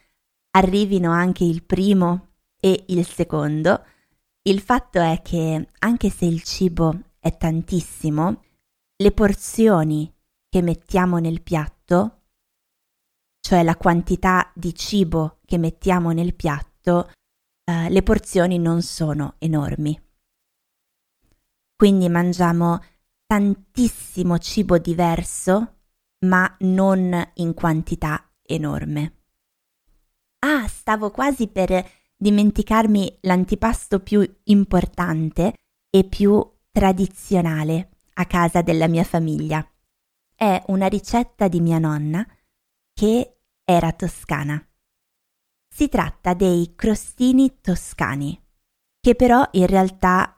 arrivino 0.56 1.12
anche 1.12 1.43
il 1.43 1.62
primo 1.62 2.38
e 2.60 2.86
il 2.88 3.06
secondo, 3.06 3.86
il 4.41 4.60
fatto 4.60 4.99
è 4.99 5.21
che 5.21 5.67
anche 5.78 6.10
se 6.10 6.25
il 6.25 6.41
cibo 6.41 6.99
è 7.19 7.38
tantissimo, 7.38 8.41
le 8.95 9.12
porzioni 9.12 10.12
che 10.49 10.63
mettiamo 10.63 11.19
nel 11.19 11.43
piatto 11.43 12.18
cioè 13.39 13.63
la 13.63 13.75
quantità 13.75 14.52
di 14.54 14.73
cibo 14.75 15.39
che 15.45 15.58
mettiamo 15.58 16.12
nel 16.12 16.36
piatto, 16.36 17.12
eh, 17.63 17.89
le 17.89 18.04
porzioni 18.04 18.58
non 18.58 18.82
sono 18.82 19.36
enormi. 19.39 19.99
Quindi 21.75 22.10
mangiamo 22.10 22.84
tantissimo 23.25 24.38
cibo 24.38 24.78
diverso, 24.78 25.75
ma 26.25 26.54
non 26.60 27.32
in 27.36 27.54
quantità 27.54 28.32
enorme. 28.41 29.13
Ah, 30.39 30.67
stavo 30.67 31.12
quasi 31.12 31.47
per 31.47 31.88
dimenticarmi 32.15 33.19
l'antipasto 33.21 33.99
più 34.02 34.30
importante 34.45 35.54
e 35.89 36.04
più 36.04 36.45
tradizionale 36.71 37.91
a 38.15 38.25
casa 38.25 38.62
della 38.62 38.88
mia 38.88 39.04
famiglia. 39.04 39.65
È 40.36 40.63
una 40.67 40.88
ricetta 40.88 41.47
di 41.47 41.62
mia 41.62 41.80
nonna 41.80 42.25
che 42.99 43.38
era 43.63 43.93
toscana. 43.93 44.62
Si 45.73 45.88
tratta 45.88 46.33
dei 46.33 46.73
crostini 46.75 47.62
toscani, 47.62 48.38
che 48.99 49.15
però 49.15 49.47
in 49.51 49.67
realtà 49.67 50.38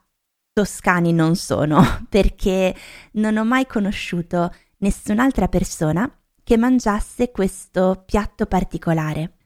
toscani 0.52 1.12
non 1.12 1.34
sono, 1.34 1.82
perché 2.08 2.72
non 3.14 3.36
ho 3.36 3.44
mai 3.44 3.66
conosciuto 3.66 4.54
nessun'altra 4.76 5.48
persona 5.48 6.08
che 6.44 6.56
mangiasse 6.56 7.32
questo 7.32 8.04
piatto 8.06 8.46
particolare. 8.46 9.38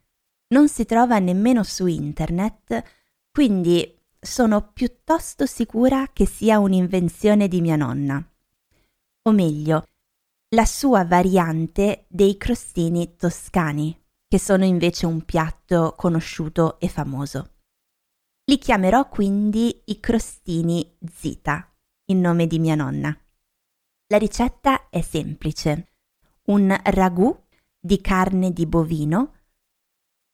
Non 0.48 0.68
si 0.68 0.84
trova 0.84 1.18
nemmeno 1.18 1.62
su 1.62 1.86
internet, 1.86 2.82
quindi 3.30 3.98
sono 4.20 4.72
piuttosto 4.74 5.46
sicura 5.46 6.10
che 6.12 6.26
sia 6.26 6.58
un'invenzione 6.58 7.48
di 7.48 7.62
mia 7.62 7.76
nonna. 7.76 8.22
O 9.22 9.32
meglio, 9.32 9.86
la 10.56 10.64
sua 10.64 11.04
variante 11.04 12.06
dei 12.08 12.38
crostini 12.38 13.14
toscani, 13.16 13.94
che 14.26 14.38
sono 14.38 14.64
invece 14.64 15.04
un 15.04 15.22
piatto 15.22 15.92
conosciuto 15.94 16.80
e 16.80 16.88
famoso. 16.88 17.50
Li 18.46 18.56
chiamerò 18.56 19.06
quindi 19.10 19.82
i 19.84 20.00
crostini 20.00 20.96
Zita, 21.12 21.70
in 22.06 22.20
nome 22.20 22.46
di 22.46 22.58
mia 22.58 22.74
nonna. 22.74 23.14
La 24.06 24.16
ricetta 24.16 24.88
è 24.88 25.02
semplice. 25.02 25.92
Un 26.44 26.74
ragù 26.84 27.38
di 27.78 28.00
carne 28.00 28.50
di 28.50 28.64
bovino 28.64 29.34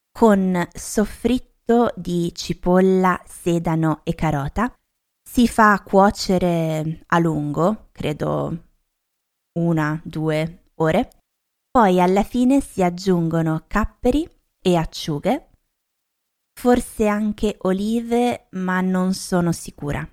con 0.09 0.65
soffritto 0.73 1.91
di 1.97 2.33
cipolla, 2.33 3.21
sedano 3.25 3.99
e 4.05 4.15
carota. 4.15 4.73
Si 5.21 5.49
fa 5.49 5.83
cuocere 5.85 7.03
a 7.07 7.19
lungo, 7.19 7.89
credo 7.91 8.71
una, 9.53 9.99
due 10.03 10.69
ore. 10.75 11.09
Poi 11.69 11.99
alla 11.99 12.23
fine 12.23 12.61
si 12.61 12.83
aggiungono 12.83 13.65
capperi 13.67 14.29
e 14.59 14.75
acciughe, 14.75 15.49
forse 16.53 17.07
anche 17.07 17.57
olive, 17.61 18.47
ma 18.51 18.79
non 18.81 19.13
sono 19.13 19.51
sicura. 19.51 20.07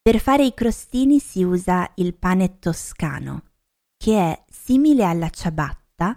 Per 0.00 0.18
fare 0.20 0.44
i 0.44 0.54
crostini 0.54 1.18
si 1.18 1.42
usa 1.42 1.90
il 1.96 2.14
pane 2.14 2.58
toscano, 2.58 3.50
che 3.96 4.18
è 4.18 4.44
simile 4.48 5.04
alla 5.04 5.30
ciabatta, 5.30 6.16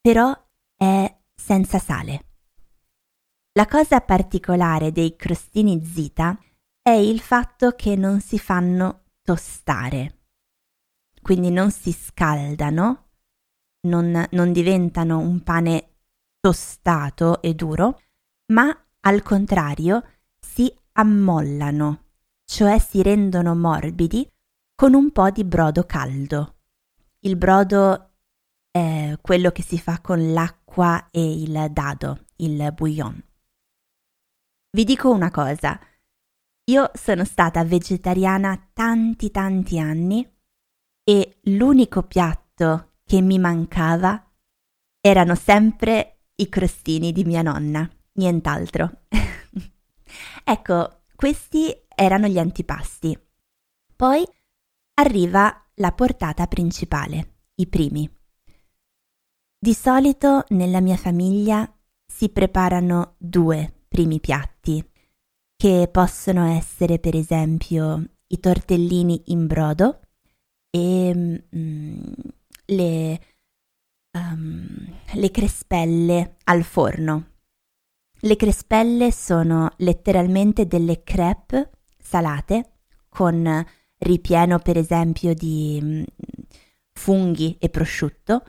però 0.00 0.32
è 0.76 1.16
senza 1.34 1.78
sale. 1.78 2.26
La 3.52 3.66
cosa 3.66 4.00
particolare 4.00 4.92
dei 4.92 5.16
crostini 5.16 5.84
zita 5.84 6.38
è 6.82 6.90
il 6.90 7.20
fatto 7.20 7.72
che 7.72 7.96
non 7.96 8.20
si 8.20 8.38
fanno 8.38 9.04
tostare 9.22 10.21
quindi 11.22 11.50
non 11.50 11.70
si 11.70 11.92
scaldano, 11.92 13.10
non, 13.86 14.26
non 14.30 14.52
diventano 14.52 15.18
un 15.18 15.42
pane 15.42 15.94
tostato 16.40 17.40
e 17.40 17.54
duro, 17.54 18.00
ma 18.52 18.76
al 19.00 19.22
contrario 19.22 20.04
si 20.38 20.72
ammollano, 20.92 22.04
cioè 22.44 22.78
si 22.78 23.02
rendono 23.02 23.54
morbidi 23.54 24.28
con 24.74 24.94
un 24.94 25.12
po' 25.12 25.30
di 25.30 25.44
brodo 25.44 25.84
caldo. 25.84 26.56
Il 27.20 27.36
brodo 27.36 28.14
è 28.70 29.16
quello 29.20 29.50
che 29.50 29.62
si 29.62 29.78
fa 29.78 30.00
con 30.00 30.32
l'acqua 30.32 31.08
e 31.10 31.42
il 31.42 31.68
dado, 31.70 32.26
il 32.36 32.72
bouillon. 32.74 33.24
Vi 34.70 34.84
dico 34.84 35.10
una 35.10 35.30
cosa, 35.30 35.78
io 36.64 36.90
sono 36.94 37.24
stata 37.24 37.62
vegetariana 37.64 38.70
tanti 38.72 39.30
tanti 39.30 39.78
anni 39.78 40.28
e 41.04 41.38
l'unico 41.44 42.02
piatto 42.02 42.94
che 43.04 43.20
mi 43.20 43.38
mancava 43.38 44.24
erano 45.00 45.34
sempre 45.34 46.26
i 46.36 46.48
crostini 46.48 47.12
di 47.12 47.24
mia 47.24 47.42
nonna, 47.42 47.88
nient'altro. 48.14 49.02
ecco, 50.44 51.02
questi 51.14 51.74
erano 51.94 52.26
gli 52.26 52.38
antipasti. 52.38 53.18
Poi 53.94 54.24
arriva 54.94 55.66
la 55.74 55.92
portata 55.92 56.46
principale, 56.46 57.36
i 57.56 57.66
primi. 57.66 58.08
Di 59.58 59.74
solito 59.74 60.44
nella 60.48 60.80
mia 60.80 60.96
famiglia 60.96 61.70
si 62.04 62.28
preparano 62.28 63.14
due 63.18 63.84
primi 63.88 64.20
piatti, 64.20 64.84
che 65.56 65.88
possono 65.90 66.46
essere 66.46 66.98
per 66.98 67.14
esempio 67.14 68.04
i 68.26 68.40
tortellini 68.40 69.24
in 69.26 69.46
brodo 69.46 70.00
e 70.74 71.14
mm, 71.14 72.02
le, 72.66 73.20
um, 74.12 74.98
le 75.12 75.30
crespelle 75.30 76.36
al 76.44 76.62
forno. 76.62 77.26
Le 78.20 78.36
crespelle 78.36 79.12
sono 79.12 79.72
letteralmente 79.78 80.66
delle 80.66 81.02
crepe 81.02 81.70
salate 81.98 82.78
con 83.08 83.64
ripieno 83.98 84.58
per 84.60 84.78
esempio 84.78 85.34
di 85.34 85.78
mm, 85.82 86.02
funghi 86.92 87.56
e 87.58 87.68
prosciutto, 87.68 88.42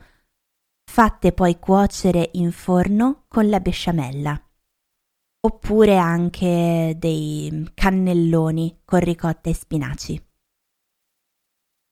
fatte 0.90 1.34
poi 1.34 1.60
cuocere 1.60 2.30
in 2.34 2.52
forno 2.52 3.26
con 3.28 3.50
la 3.50 3.60
besciamella. 3.60 4.42
Oppure 5.46 5.98
anche 5.98 6.96
dei 6.98 7.70
cannelloni 7.74 8.80
con 8.86 9.02
ricotta 9.02 9.50
e 9.50 9.54
spinaci. 9.54 10.33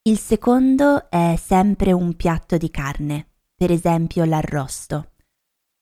Il 0.03 0.17
secondo 0.17 1.11
è 1.11 1.35
sempre 1.37 1.91
un 1.91 2.15
piatto 2.15 2.57
di 2.57 2.71
carne, 2.71 3.33
per 3.53 3.69
esempio 3.69 4.25
l'arrosto, 4.25 5.11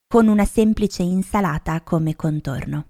con 0.08 0.28
una 0.28 0.44
semplice 0.44 1.04
insalata 1.04 1.82
come 1.84 2.18
contorno. 2.18 2.90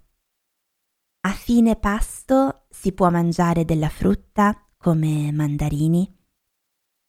A 1.28 1.30
fine 1.30 1.76
pasto 1.76 2.66
si 2.72 2.94
può 2.94 3.12
mangiare 3.12 3.64
della 3.64 3.90
frutta 3.90 4.60
come 4.76 5.32
mandarini, 5.32 6.12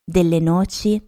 delle 0.04 0.38
noci, 0.38 1.02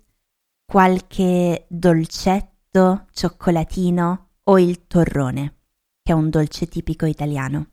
qualche 0.64 1.66
dolcetto, 1.68 3.08
cioccolatino 3.12 4.30
o 4.44 4.58
il 4.58 4.86
torrone, 4.86 5.64
che 6.02 6.12
è 6.12 6.14
un 6.14 6.30
dolce 6.30 6.66
tipico 6.66 7.04
italiano. 7.04 7.71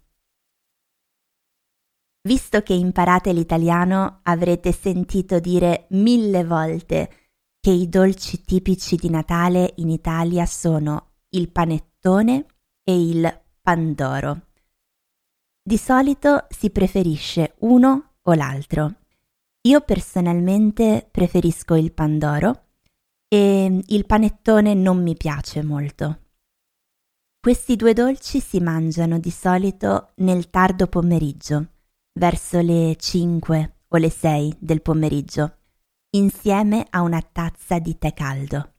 Visto 2.22 2.62
che 2.62 2.74
imparate 2.74 3.32
l'italiano, 3.32 4.20
avrete 4.24 4.74
sentito 4.74 5.40
dire 5.40 5.88
mille 5.92 6.44
volte 6.44 7.10
che 7.62 7.72
i 7.72 7.88
dolci 7.88 8.42
tipici 8.42 8.98
di 8.98 9.10
Natale 9.10 9.74
in 9.78 9.90
Italia 9.90 10.46
sono 10.46 11.12
il 11.30 11.50
panettone 11.50 12.46
e 12.84 13.10
il 13.10 13.42
pandoro. 13.62 14.48
Di 15.62 15.78
solito 15.78 16.46
si 16.50 16.72
preferisce 16.72 17.56
uno 17.60 18.16
o 18.22 18.34
l'altro. 18.34 18.96
Io 19.68 19.82
personalmente 19.82 21.08
preferisco 21.10 21.76
il 21.76 21.94
pandoro 21.94 22.68
e 23.28 23.82
il 23.86 24.06
panettone 24.06 24.74
non 24.74 25.02
mi 25.02 25.16
piace 25.16 25.64
molto. 25.64 26.20
Questi 27.40 27.78
due 27.78 27.94
dolci 27.94 28.42
si 28.42 28.60
mangiano 28.60 29.20
di 29.20 29.32
solito 29.32 30.12
nel 30.16 30.50
tardo 30.50 30.88
pomeriggio 30.88 31.68
verso 32.20 32.60
le 32.60 32.98
5 32.98 33.76
o 33.88 33.98
le 33.98 34.10
6 34.10 34.58
del 34.60 34.82
pomeriggio, 34.82 35.60
insieme 36.12 36.86
a 36.90 37.02
una 37.02 37.22
tazza 37.22 37.80
di 37.80 37.98
tè 37.98 38.14
caldo. 38.14 38.74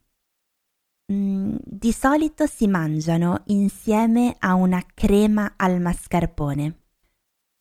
Mm, 1.10 1.56
di 1.64 1.90
solito 1.90 2.46
si 2.46 2.68
mangiano 2.68 3.42
insieme 3.46 4.36
a 4.38 4.54
una 4.54 4.84
crema 4.94 5.54
al 5.56 5.80
mascarpone. 5.80 6.82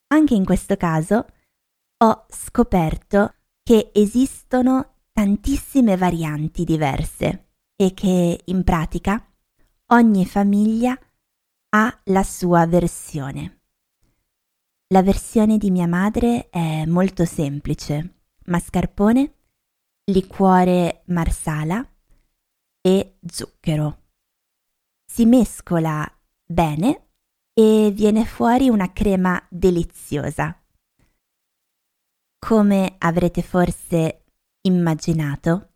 Anche 0.08 0.34
in 0.34 0.44
questo 0.44 0.76
caso 0.76 1.26
ho 1.96 2.26
scoperto 2.28 3.34
che 3.62 3.90
esistono 3.94 4.96
tantissime 5.12 5.96
varianti 5.96 6.64
diverse 6.64 7.52
e 7.74 7.94
che 7.94 8.40
in 8.44 8.64
pratica 8.64 9.24
ogni 9.92 10.26
famiglia 10.26 10.96
ha 11.70 12.00
la 12.04 12.22
sua 12.22 12.66
versione. 12.66 13.59
La 14.92 15.02
versione 15.04 15.56
di 15.56 15.70
mia 15.70 15.86
madre 15.86 16.48
è 16.50 16.84
molto 16.84 17.24
semplice. 17.24 18.22
Mascarpone, 18.46 19.34
liquore 20.06 21.04
marsala 21.06 21.88
e 22.80 23.18
zucchero. 23.24 23.98
Si 25.06 25.26
mescola 25.26 26.04
bene 26.44 27.10
e 27.52 27.92
viene 27.94 28.24
fuori 28.24 28.68
una 28.68 28.92
crema 28.92 29.40
deliziosa. 29.48 30.60
Come 32.40 32.96
avrete 32.98 33.42
forse 33.42 34.24
immaginato, 34.62 35.74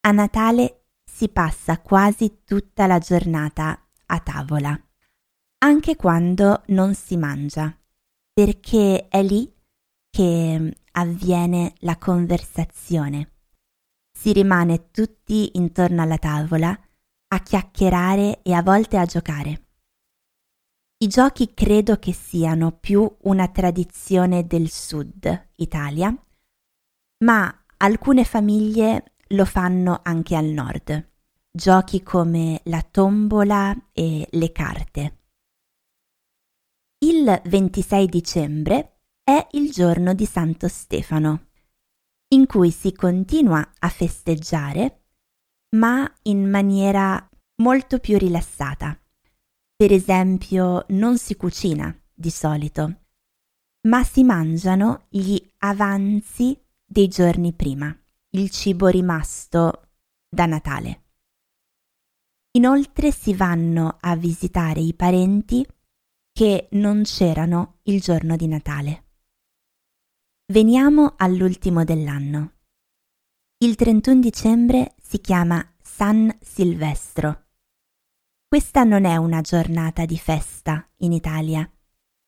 a 0.00 0.10
Natale 0.10 0.86
si 1.04 1.28
passa 1.28 1.78
quasi 1.78 2.40
tutta 2.44 2.88
la 2.88 2.98
giornata 2.98 3.88
a 4.06 4.18
tavola, 4.18 4.76
anche 5.58 5.94
quando 5.94 6.64
non 6.68 6.92
si 6.96 7.16
mangia, 7.16 7.76
perché 8.32 9.08
è 9.08 9.22
lì 9.22 9.52
che 10.10 10.76
avviene 10.92 11.74
la 11.80 11.96
conversazione. 11.98 13.32
Si 14.16 14.32
rimane 14.32 14.90
tutti 14.90 15.56
intorno 15.56 16.02
alla 16.02 16.18
tavola 16.18 16.78
a 17.28 17.40
chiacchierare 17.40 18.42
e 18.42 18.52
a 18.52 18.62
volte 18.62 18.96
a 18.96 19.04
giocare. 19.04 19.66
I 20.98 21.08
giochi 21.08 21.52
credo 21.52 21.98
che 21.98 22.12
siano 22.12 22.70
più 22.72 23.10
una 23.22 23.48
tradizione 23.48 24.46
del 24.46 24.70
sud 24.70 25.48
Italia, 25.56 26.14
ma 27.24 27.64
alcune 27.78 28.24
famiglie 28.24 29.14
lo 29.28 29.44
fanno 29.44 30.00
anche 30.02 30.36
al 30.36 30.46
nord. 30.46 31.10
Giochi 31.50 32.02
come 32.02 32.60
la 32.64 32.82
tombola 32.88 33.76
e 33.92 34.28
le 34.30 34.52
carte. 34.52 35.21
Il 37.04 37.24
26 37.46 38.06
dicembre 38.06 39.00
è 39.24 39.44
il 39.52 39.72
giorno 39.72 40.14
di 40.14 40.24
Santo 40.24 40.68
Stefano, 40.68 41.48
in 42.28 42.46
cui 42.46 42.70
si 42.70 42.92
continua 42.92 43.72
a 43.80 43.88
festeggiare, 43.88 45.06
ma 45.70 46.08
in 46.22 46.48
maniera 46.48 47.28
molto 47.56 47.98
più 47.98 48.16
rilassata. 48.18 48.96
Per 49.74 49.90
esempio, 49.90 50.84
non 50.90 51.18
si 51.18 51.34
cucina 51.34 51.92
di 52.14 52.30
solito, 52.30 53.00
ma 53.88 54.04
si 54.04 54.22
mangiano 54.22 55.06
gli 55.08 55.42
avanzi 55.58 56.56
dei 56.84 57.08
giorni 57.08 57.52
prima, 57.52 57.92
il 58.36 58.48
cibo 58.48 58.86
rimasto 58.86 59.88
da 60.28 60.46
Natale. 60.46 61.02
Inoltre 62.52 63.10
si 63.10 63.34
vanno 63.34 63.96
a 63.98 64.14
visitare 64.14 64.78
i 64.78 64.94
parenti 64.94 65.66
che 66.32 66.68
non 66.72 67.02
c'erano 67.02 67.78
il 67.84 68.00
giorno 68.00 68.36
di 68.36 68.46
Natale. 68.46 69.04
Veniamo 70.52 71.14
all'ultimo 71.16 71.84
dell'anno. 71.84 72.52
Il 73.58 73.76
31 73.76 74.20
dicembre 74.20 74.94
si 75.00 75.20
chiama 75.20 75.64
San 75.80 76.36
Silvestro 76.40 77.42
questa 78.52 78.84
non 78.84 79.06
è 79.06 79.16
una 79.16 79.40
giornata 79.40 80.04
di 80.04 80.18
festa 80.18 80.86
in 80.98 81.12
Italia. 81.12 81.66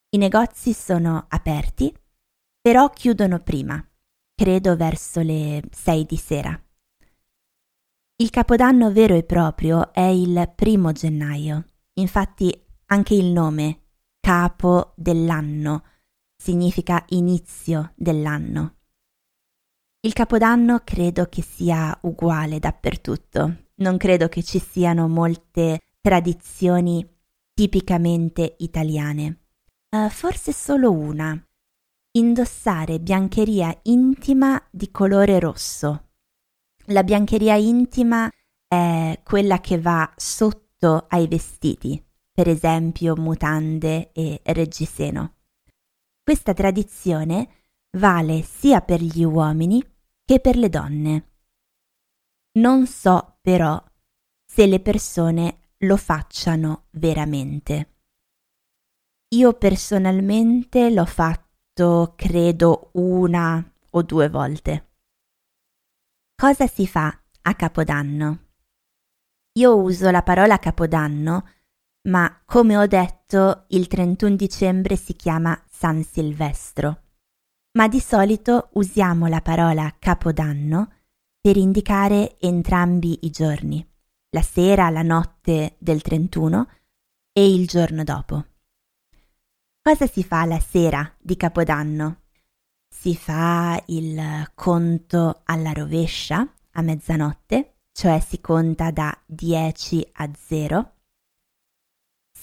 I 0.09 0.17
negozi 0.17 0.73
sono 0.73 1.27
aperti, 1.29 1.95
però 2.63 2.89
chiudono 2.89 3.41
prima, 3.41 3.87
credo 4.35 4.75
verso 4.75 5.21
le 5.21 5.61
6 5.71 6.07
di 6.07 6.17
sera. 6.17 6.65
Il 8.17 8.31
capodanno 8.31 8.91
vero 8.91 9.15
e 9.15 9.25
proprio 9.25 9.93
è 9.93 10.07
il 10.07 10.51
primo 10.57 10.93
gennaio, 10.93 11.67
infatti 11.99 12.59
anche 12.87 13.13
il 13.13 13.27
nome, 13.27 13.84
capo 14.25 14.95
dell'anno, 14.97 15.85
significa 16.35 17.05
inizio 17.09 17.93
dell'anno. 17.95 18.77
Il 20.01 20.15
capodanno 20.15 20.81
credo 20.83 21.27
che 21.27 21.43
sia 21.43 21.95
uguale 22.05 22.59
dappertutto, 22.59 23.67
non 23.75 23.99
credo 23.99 24.29
che 24.29 24.43
ci 24.43 24.59
siano 24.59 25.09
molte 25.09 25.81
tradizioni 26.01 27.07
tipicamente 27.53 28.57
italiane. 28.61 29.41
Uh, 29.95 30.09
forse 30.09 30.55
solo 30.55 30.91
una. 30.91 31.39
Indossare 32.13 33.01
biancheria 33.01 33.79
intima 33.83 34.59
di 34.71 34.91
colore 34.91 35.39
rosso. 35.39 36.13
La 36.87 37.05
biancheria 37.05 37.57
intima 37.57 38.27
è 38.67 39.21
quella 39.23 39.61
che 39.61 39.79
va 39.79 40.11
sotto 40.17 41.05
ai 41.11 41.29
vestiti, 41.29 42.03
per 42.35 42.49
esempio 42.49 43.15
mutande 43.15 44.11
e 44.13 44.41
reggiseno. 44.47 45.37
Questa 46.21 46.53
tradizione 46.53 47.49
vale 47.97 48.43
sia 48.43 48.81
per 48.81 49.01
gli 49.01 49.23
uomini 49.23 49.81
che 50.25 50.41
per 50.41 50.57
le 50.57 50.69
donne. 50.69 51.29
Non 52.59 52.89
so 52.89 53.39
però 53.41 53.81
se 54.45 54.67
le 54.67 54.81
persone 54.81 55.75
lo 55.79 55.97
facciano 55.97 56.87
veramente. 56.91 57.99
Io 59.35 59.53
personalmente 59.53 60.91
l'ho 60.91 61.05
fatto, 61.05 62.15
credo, 62.17 62.91
una 62.95 63.65
o 63.91 64.03
due 64.03 64.29
volte. 64.29 64.93
Cosa 66.35 66.67
si 66.67 66.87
fa 66.87 67.17
a 67.43 67.55
Capodanno? 67.55 68.39
Io 69.57 69.77
uso 69.77 70.11
la 70.11 70.23
parola 70.23 70.59
Capodanno, 70.59 71.49
ma 72.09 72.43
come 72.45 72.77
ho 72.77 72.87
detto, 72.87 73.65
il 73.69 73.87
31 73.87 74.37
dicembre 74.37 74.97
si 74.97 75.15
chiama 75.15 75.61
San 75.71 76.03
Silvestro. 76.03 77.03
Ma 77.73 77.89
di 77.89 78.01
solito 78.01 78.69
usiamo 78.73 79.27
la 79.27 79.41
parola 79.41 79.95
Capodanno 79.99 80.93
per 81.41 81.57
indicare 81.57 82.37
entrambi 82.39 83.19
i 83.23 83.31
giorni 83.31 83.87
la 84.35 84.43
sera, 84.43 84.91
la 84.91 85.03
notte 85.03 85.77
del 85.79 86.03
31 86.03 86.69
e 87.33 87.55
il 87.55 87.69
giorno 87.69 88.03
dopo. 88.03 88.45
Cosa 89.81 90.09
si 90.09 90.25
fa 90.25 90.45
la 90.45 90.59
sera 90.59 91.09
di 91.21 91.37
Capodanno? 91.37 92.23
Si 92.89 93.15
fa 93.15 93.81
il 93.87 94.51
conto 94.55 95.43
alla 95.45 95.73
rovescia 95.73 96.53
a 96.73 96.83
mezzanotte, 96.83 97.77
cioè 97.93 98.19
si 98.19 98.41
conta 98.41 98.91
da 98.91 99.17
10 99.25 100.09
a 100.15 100.29
0. 100.37 100.94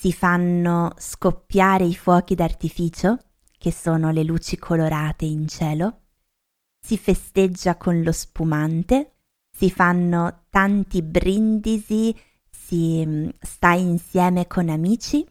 Si 0.02 0.12
fanno 0.12 0.94
scoppiare 0.98 1.84
i 1.84 1.94
fuochi 1.94 2.34
d'artificio, 2.34 3.20
che 3.56 3.72
sono 3.72 4.10
le 4.10 4.24
luci 4.24 4.58
colorate 4.58 5.26
in 5.26 5.48
cielo. 5.48 6.06
Si 6.80 6.98
festeggia 6.98 7.78
con 7.78 8.02
lo 8.02 8.12
spumante, 8.12 9.18
si 9.52 9.70
fanno 9.70 10.46
tanti 10.50 11.04
brindisi, 11.04 12.20
si 12.50 13.06
mm, 13.06 13.30
sta 13.40 13.74
insieme 13.74 14.48
con 14.48 14.70
amici 14.70 15.24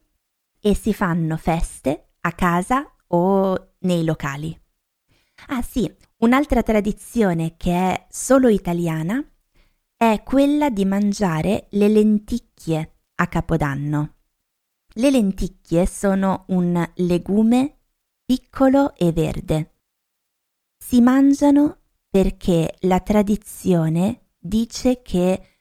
e 0.61 0.74
si 0.76 0.94
fanno 0.94 1.37
feste 1.37 2.12
a 2.20 2.30
casa 2.30 2.94
o 3.09 3.72
nei 3.80 4.04
locali. 4.04 4.56
Ah 5.48 5.62
sì, 5.62 5.92
un'altra 6.18 6.62
tradizione 6.62 7.56
che 7.56 7.72
è 7.72 8.06
solo 8.09 8.46
italiana 8.46 9.20
è 9.96 10.22
quella 10.22 10.70
di 10.70 10.85
mangiare 10.85 11.66
le 11.70 11.88
lenticchie 11.88 12.98
a 13.16 13.26
Capodanno. 13.26 14.14
Le 14.94 15.11
lenticchie 15.11 15.87
sono 15.87 16.44
un 16.48 16.90
legume 16.96 17.79
piccolo 18.24 18.94
e 18.96 19.12
verde. 19.12 19.74
Si 20.76 21.00
mangiano 21.00 21.83
perché 22.09 22.74
la 22.81 22.98
tradizione 22.98 24.31
dice 24.37 25.00
che 25.00 25.59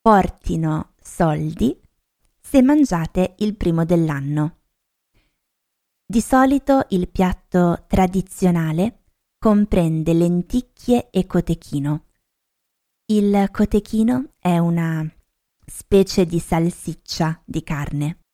portino 0.00 0.92
soldi 1.00 1.80
se 2.38 2.60
mangiate 2.60 3.36
il 3.38 3.56
primo 3.56 3.86
dell'anno. 3.86 4.58
Di 6.04 6.20
solito 6.20 6.84
il 6.90 7.08
piatto 7.08 7.84
tradizionale 7.86 9.04
comprende 9.38 10.12
lenticchie 10.12 11.08
e 11.08 11.26
cotechino. 11.26 12.04
Il 13.06 13.48
cotechino 13.50 14.34
è 14.38 14.58
una 14.58 15.10
specie 15.64 16.26
di 16.26 16.38
salsiccia 16.38 17.40
di 17.44 17.62
carne. 17.62 18.25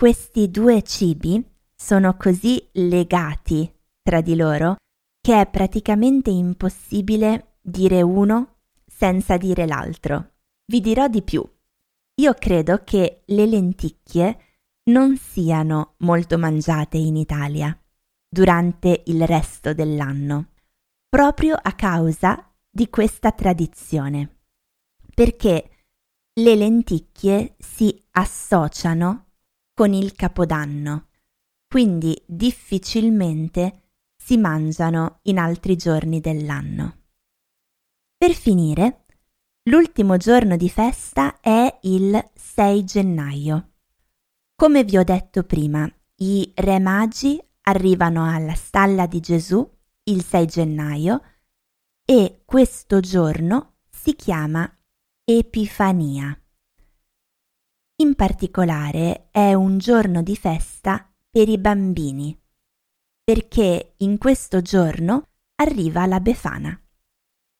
Questi 0.00 0.48
due 0.48 0.82
cibi 0.82 1.44
sono 1.74 2.16
così 2.16 2.64
legati 2.74 3.68
tra 4.00 4.20
di 4.20 4.36
loro 4.36 4.76
che 5.20 5.40
è 5.40 5.50
praticamente 5.50 6.30
impossibile 6.30 7.56
dire 7.60 8.00
uno 8.02 8.58
senza 8.86 9.36
dire 9.36 9.66
l'altro. 9.66 10.34
Vi 10.66 10.80
dirò 10.80 11.08
di 11.08 11.22
più. 11.22 11.44
Io 12.20 12.34
credo 12.34 12.84
che 12.84 13.22
le 13.26 13.46
lenticchie 13.46 14.38
non 14.90 15.16
siano 15.16 15.94
molto 15.98 16.38
mangiate 16.38 16.96
in 16.96 17.16
Italia 17.16 17.76
durante 18.28 19.02
il 19.06 19.26
resto 19.26 19.74
dell'anno, 19.74 20.50
proprio 21.08 21.58
a 21.60 21.72
causa 21.72 22.48
di 22.70 22.88
questa 22.88 23.32
tradizione, 23.32 24.42
perché 25.12 25.70
le 26.34 26.54
lenticchie 26.54 27.56
si 27.58 28.00
associano 28.12 29.24
con 29.78 29.92
il 29.92 30.14
capodanno, 30.14 31.06
quindi 31.68 32.20
difficilmente 32.26 33.92
si 34.16 34.36
mangiano 34.36 35.20
in 35.26 35.38
altri 35.38 35.76
giorni 35.76 36.18
dell'anno. 36.18 37.04
Per 38.16 38.32
finire, 38.32 39.04
l'ultimo 39.70 40.16
giorno 40.16 40.56
di 40.56 40.68
festa 40.68 41.38
è 41.38 41.78
il 41.82 42.30
6 42.34 42.84
gennaio. 42.84 43.74
Come 44.56 44.82
vi 44.82 44.98
ho 44.98 45.04
detto 45.04 45.44
prima, 45.44 45.88
i 46.16 46.50
re 46.56 46.80
magi 46.80 47.40
arrivano 47.68 48.28
alla 48.28 48.54
stalla 48.54 49.06
di 49.06 49.20
Gesù 49.20 49.64
il 50.10 50.24
6 50.24 50.46
gennaio 50.46 51.22
e 52.04 52.42
questo 52.44 52.98
giorno 52.98 53.76
si 53.88 54.16
chiama 54.16 54.68
Epifania. 55.22 56.36
In 58.00 58.14
particolare 58.14 59.26
è 59.32 59.54
un 59.54 59.78
giorno 59.78 60.22
di 60.22 60.36
festa 60.36 61.12
per 61.28 61.48
i 61.48 61.58
bambini, 61.58 62.40
perché 63.24 63.94
in 63.96 64.18
questo 64.18 64.62
giorno 64.62 65.30
arriva 65.56 66.06
la 66.06 66.20
Befana. 66.20 66.80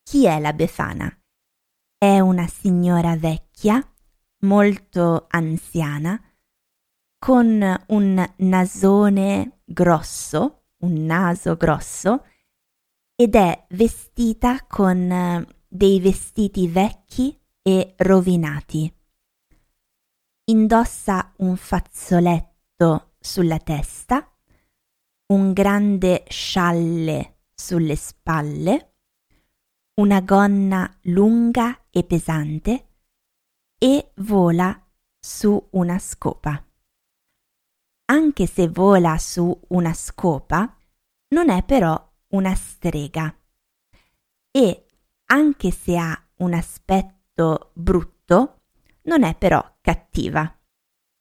Chi 0.01 0.27
è 0.27 0.39
la 0.39 0.53
Befana? 0.53 1.13
È 1.99 2.21
una 2.21 2.47
signora 2.47 3.17
vecchia, 3.17 3.85
molto 4.43 5.27
anziana, 5.29 6.23
con 7.19 7.85
un 7.89 8.33
nasone 8.37 9.63
grosso, 9.65 10.67
un 10.85 11.05
naso 11.05 11.57
grosso, 11.57 12.25
ed 13.17 13.35
è 13.35 13.67
vestita 13.71 14.65
con 14.69 15.11
eh, 15.11 15.47
dei 15.67 15.99
vestiti 15.99 16.69
vecchi 16.69 17.37
e 17.61 17.95
rovinati. 17.97 18.98
Indossa 20.51 21.33
un 21.39 21.57
fazzoletto 21.57 23.15
sulla 23.21 23.59
testa, 23.59 24.35
un 25.33 25.53
grande 25.53 26.25
scialle 26.29 27.41
sulle 27.55 27.97
spalle, 27.97 28.95
una 30.01 30.21
gonna 30.21 30.99
lunga 31.03 31.87
e 31.91 32.05
pesante 32.05 32.89
e 33.79 34.13
vola 34.17 34.87
su 35.19 35.69
una 35.73 35.99
scopa 35.99 36.63
anche 38.11 38.47
se 38.47 38.69
vola 38.69 39.19
su 39.19 39.59
una 39.69 39.93
scopa, 39.93 40.77
non 41.35 41.51
è 41.51 41.63
però 41.63 42.13
una 42.29 42.55
strega. 42.55 43.35
E 44.51 44.87
anche 45.27 45.71
se 45.71 45.97
ha 45.97 46.29
un 46.37 46.55
aspetto 46.55 47.71
brutto, 47.75 48.63
non 49.03 49.25
è 49.25 49.35
però 49.37 49.63
cattiva. 49.89 50.55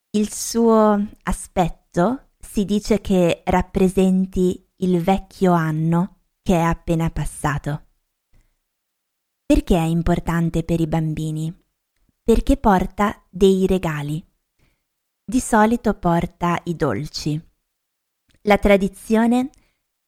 Il 0.10 0.34
suo 0.34 1.08
aspetto 1.24 2.32
si 2.38 2.66
dice 2.66 3.00
che 3.00 3.42
rappresenti 3.46 4.62
il 4.80 5.02
vecchio 5.02 5.54
anno 5.54 6.24
che 6.42 6.56
è 6.56 6.60
appena 6.60 7.10
passato. 7.10 7.86
Perché 9.46 9.78
è 9.78 9.84
importante 9.84 10.66
per 10.66 10.82
i 10.82 10.88
bambini? 10.88 11.58
Perché 12.22 12.58
porta 12.58 13.26
dei 13.30 13.66
regali 13.68 14.22
di 15.24 15.40
solito 15.40 15.94
porta 15.94 16.60
i 16.66 16.76
dolci. 16.76 17.42
La 18.42 18.58
tradizione 18.58 19.50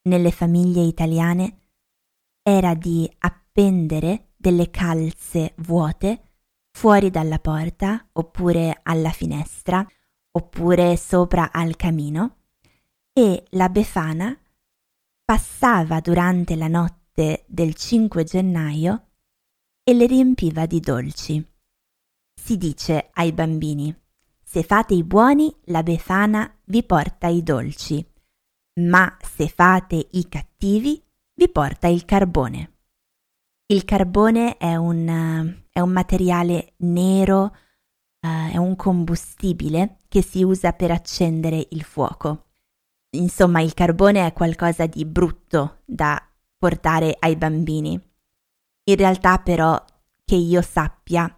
nelle 0.09 0.31
famiglie 0.31 0.81
italiane 0.81 1.67
era 2.41 2.73
di 2.73 3.09
appendere 3.19 4.33
delle 4.35 4.69
calze 4.69 5.53
vuote 5.59 6.28
fuori 6.79 7.09
dalla 7.09 7.39
porta 7.39 8.07
oppure 8.13 8.79
alla 8.83 9.09
finestra 9.09 9.85
oppure 10.31 10.95
sopra 10.95 11.51
al 11.51 11.75
camino 11.75 12.37
e 13.11 13.43
la 13.49 13.67
Befana 13.67 14.33
passava 15.25 15.99
durante 15.99 16.55
la 16.55 16.69
notte 16.69 17.43
del 17.47 17.75
5 17.75 18.23
gennaio 18.23 19.07
e 19.83 19.93
le 19.93 20.05
riempiva 20.05 20.65
di 20.65 20.79
dolci. 20.79 21.45
Si 22.33 22.55
dice 22.55 23.09
ai 23.11 23.33
bambini 23.33 23.93
se 24.41 24.63
fate 24.63 24.93
i 24.93 25.03
buoni, 25.03 25.53
la 25.65 25.83
Befana 25.83 26.49
vi 26.67 26.81
porta 26.83 27.27
i 27.27 27.43
dolci, 27.43 28.09
ma 28.75 29.17
se 29.19 29.49
fate 29.49 30.07
i 30.11 30.29
cattivi, 30.29 31.03
vi 31.33 31.49
porta 31.49 31.89
il 31.89 32.05
carbone. 32.05 32.77
Il 33.65 33.83
carbone 33.83 34.55
è 34.55 34.77
un, 34.77 35.67
è 35.79 35.81
un 35.81 35.91
materiale 35.91 36.73
nero, 36.77 37.55
uh, 38.21 38.51
è 38.51 38.57
un 38.57 38.75
combustibile 38.75 39.97
che 40.07 40.21
si 40.21 40.43
usa 40.43 40.73
per 40.73 40.91
accendere 40.91 41.67
il 41.71 41.83
fuoco. 41.83 42.45
Insomma, 43.11 43.61
il 43.61 43.73
carbone 43.73 44.25
è 44.25 44.33
qualcosa 44.33 44.85
di 44.85 45.03
brutto 45.05 45.81
da 45.85 46.21
portare 46.57 47.15
ai 47.19 47.35
bambini. 47.35 47.99
In 48.83 48.95
realtà, 48.95 49.39
però, 49.39 49.83
che 50.23 50.35
io 50.35 50.61
sappia, 50.61 51.33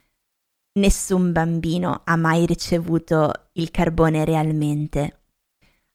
Nessun 0.73 1.34
bambino 1.34 2.04
ha 2.06 2.15
mai 2.15 2.45
ricevuto 2.45 3.49
il 3.54 3.71
carbone 3.71 4.23
realmente. 4.23 5.23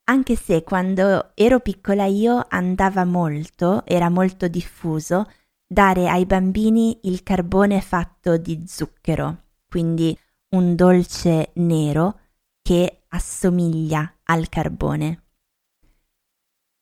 Anche 0.05 0.37
se 0.37 0.65
quando 0.65 1.31
ero 1.35 1.61
piccola 1.61 2.05
io 2.05 2.45
andava 2.51 3.07
molto, 3.07 3.87
era 3.87 4.11
molto 4.11 4.49
diffuso, 4.49 5.31
dare 5.67 6.09
ai 6.09 6.27
bambini 6.27 7.01
il 7.05 7.23
carbone 7.23 7.81
fatto 7.81 8.37
di 8.37 8.65
zucchero, 8.67 9.45
quindi 9.69 10.17
un 10.51 10.77
dolce 10.77 11.51
nero 11.55 12.21
che 12.63 13.05
assomiglia 13.09 14.19
al 14.25 14.49
carbone. 14.49 15.25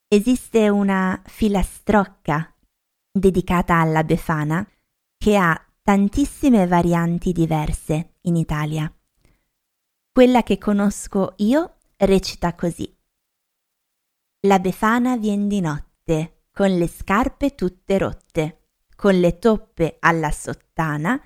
Esiste 0.06 0.68
una 0.68 1.20
filastrocca 1.24 2.54
dedicata 3.10 3.76
alla 3.76 4.04
Befana 4.04 4.66
che 5.16 5.36
ha 5.36 5.58
tantissime 5.82 6.66
varianti 6.66 7.32
diverse 7.32 8.16
in 8.22 8.36
Italia. 8.36 8.92
Quella 10.12 10.42
che 10.42 10.58
conosco 10.58 11.34
io 11.38 11.78
recita 11.96 12.54
così. 12.54 12.94
La 14.46 14.58
Befana 14.58 15.16
vien 15.16 15.48
di 15.48 15.60
notte, 15.60 16.44
con 16.52 16.68
le 16.68 16.86
scarpe 16.86 17.54
tutte 17.54 17.98
rotte, 17.98 18.63
con 18.94 19.18
le 19.18 19.38
toppe 19.38 19.96
alla 20.00 20.30
sottana, 20.30 21.20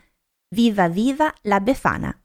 viva 0.55 0.89
viva 0.89 1.33
la 1.43 1.61
Befana. 1.61 2.23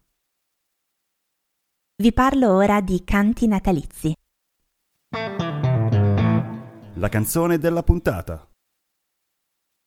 Vi 1.96 2.12
parlo 2.12 2.54
ora 2.54 2.82
di 2.82 3.04
canti 3.04 3.48
natalizi. 3.48 4.16
La 6.96 7.10
canzone 7.10 7.58
della 7.58 7.84
puntata. 7.84 8.50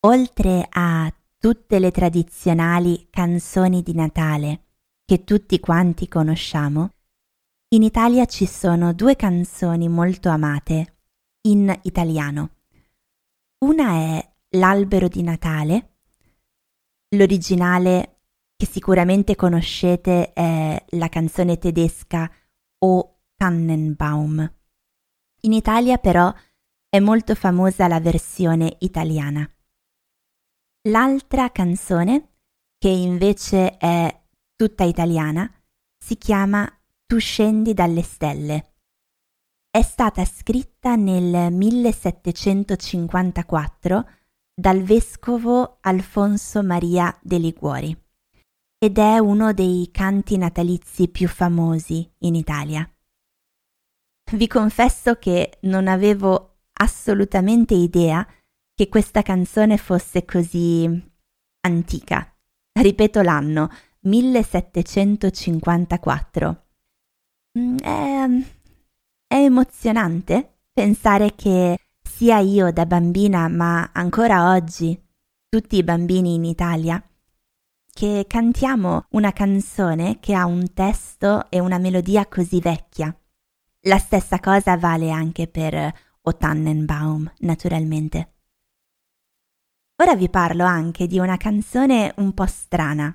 Oltre 0.06 0.66
a 0.70 1.12
tutte 1.38 1.78
le 1.78 1.90
tradizionali 1.90 3.08
canzoni 3.10 3.82
di 3.82 3.94
Natale 3.94 4.64
che 5.04 5.24
tutti 5.24 5.58
quanti 5.60 6.08
conosciamo, 6.08 6.90
in 7.68 7.82
Italia 7.82 8.24
ci 8.26 8.46
sono 8.46 8.92
due 8.92 9.16
canzoni 9.16 9.88
molto 9.88 10.28
amate 10.28 10.98
in 11.42 11.76
italiano. 11.82 12.50
Una 13.64 13.92
è 13.92 14.35
L'albero 14.56 15.08
di 15.08 15.22
Natale, 15.22 15.98
l'originale 17.10 18.20
che 18.56 18.64
sicuramente 18.64 19.36
conoscete 19.36 20.32
è 20.32 20.82
la 20.90 21.08
canzone 21.10 21.58
tedesca 21.58 22.32
O 22.78 23.24
Tannenbaum. 23.36 24.54
In 25.42 25.52
Italia 25.52 25.98
però 25.98 26.32
è 26.88 26.98
molto 27.00 27.34
famosa 27.34 27.86
la 27.86 28.00
versione 28.00 28.76
italiana. 28.78 29.46
L'altra 30.88 31.50
canzone, 31.50 32.30
che 32.78 32.88
invece 32.88 33.76
è 33.76 34.22
tutta 34.54 34.84
italiana, 34.84 35.52
si 35.98 36.16
chiama 36.16 36.66
Tu 37.04 37.18
scendi 37.18 37.74
dalle 37.74 38.02
stelle. 38.02 38.76
È 39.68 39.82
stata 39.82 40.24
scritta 40.24 40.96
nel 40.96 41.52
1754 41.52 44.08
dal 44.58 44.82
vescovo 44.82 45.76
Alfonso 45.82 46.62
Maria 46.62 47.14
de 47.20 47.36
Liguori 47.36 47.94
ed 48.78 48.96
è 48.96 49.18
uno 49.18 49.52
dei 49.52 49.90
canti 49.92 50.38
natalizi 50.38 51.08
più 51.08 51.28
famosi 51.28 52.10
in 52.20 52.34
Italia. 52.34 52.90
Vi 54.32 54.46
confesso 54.46 55.16
che 55.16 55.58
non 55.62 55.88
avevo 55.88 56.60
assolutamente 56.72 57.74
idea 57.74 58.26
che 58.74 58.88
questa 58.88 59.20
canzone 59.20 59.76
fosse 59.76 60.24
così 60.24 60.88
antica. 61.60 62.34
Ripeto 62.72 63.20
l'anno, 63.20 63.68
1754. 64.00 66.66
Mm, 67.58 67.76
è, 67.76 68.26
è 69.26 69.34
emozionante 69.34 70.60
pensare 70.72 71.34
che 71.34 71.78
sia 72.16 72.38
io 72.38 72.72
da 72.72 72.86
bambina, 72.86 73.46
ma 73.48 73.90
ancora 73.92 74.54
oggi, 74.54 74.98
tutti 75.50 75.76
i 75.76 75.82
bambini 75.82 76.32
in 76.32 76.44
Italia, 76.46 76.98
che 77.92 78.24
cantiamo 78.26 79.04
una 79.10 79.32
canzone 79.32 80.18
che 80.18 80.32
ha 80.32 80.46
un 80.46 80.72
testo 80.72 81.50
e 81.50 81.60
una 81.60 81.76
melodia 81.76 82.24
così 82.24 82.58
vecchia. 82.58 83.14
La 83.82 83.98
stessa 83.98 84.40
cosa 84.40 84.78
vale 84.78 85.10
anche 85.10 85.46
per 85.46 85.92
O 86.22 86.34
Tannenbaum, 86.34 87.30
naturalmente. 87.40 88.36
Ora 89.96 90.16
vi 90.16 90.30
parlo 90.30 90.64
anche 90.64 91.06
di 91.06 91.18
una 91.18 91.36
canzone 91.36 92.14
un 92.16 92.32
po' 92.32 92.46
strana. 92.46 93.14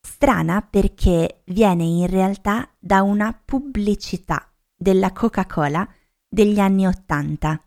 Strana 0.00 0.62
perché 0.62 1.42
viene 1.46 1.82
in 1.82 2.06
realtà 2.06 2.70
da 2.78 3.02
una 3.02 3.36
pubblicità 3.44 4.48
della 4.72 5.10
Coca-Cola 5.10 5.84
degli 6.28 6.60
anni 6.60 6.86
Ottanta 6.86 7.60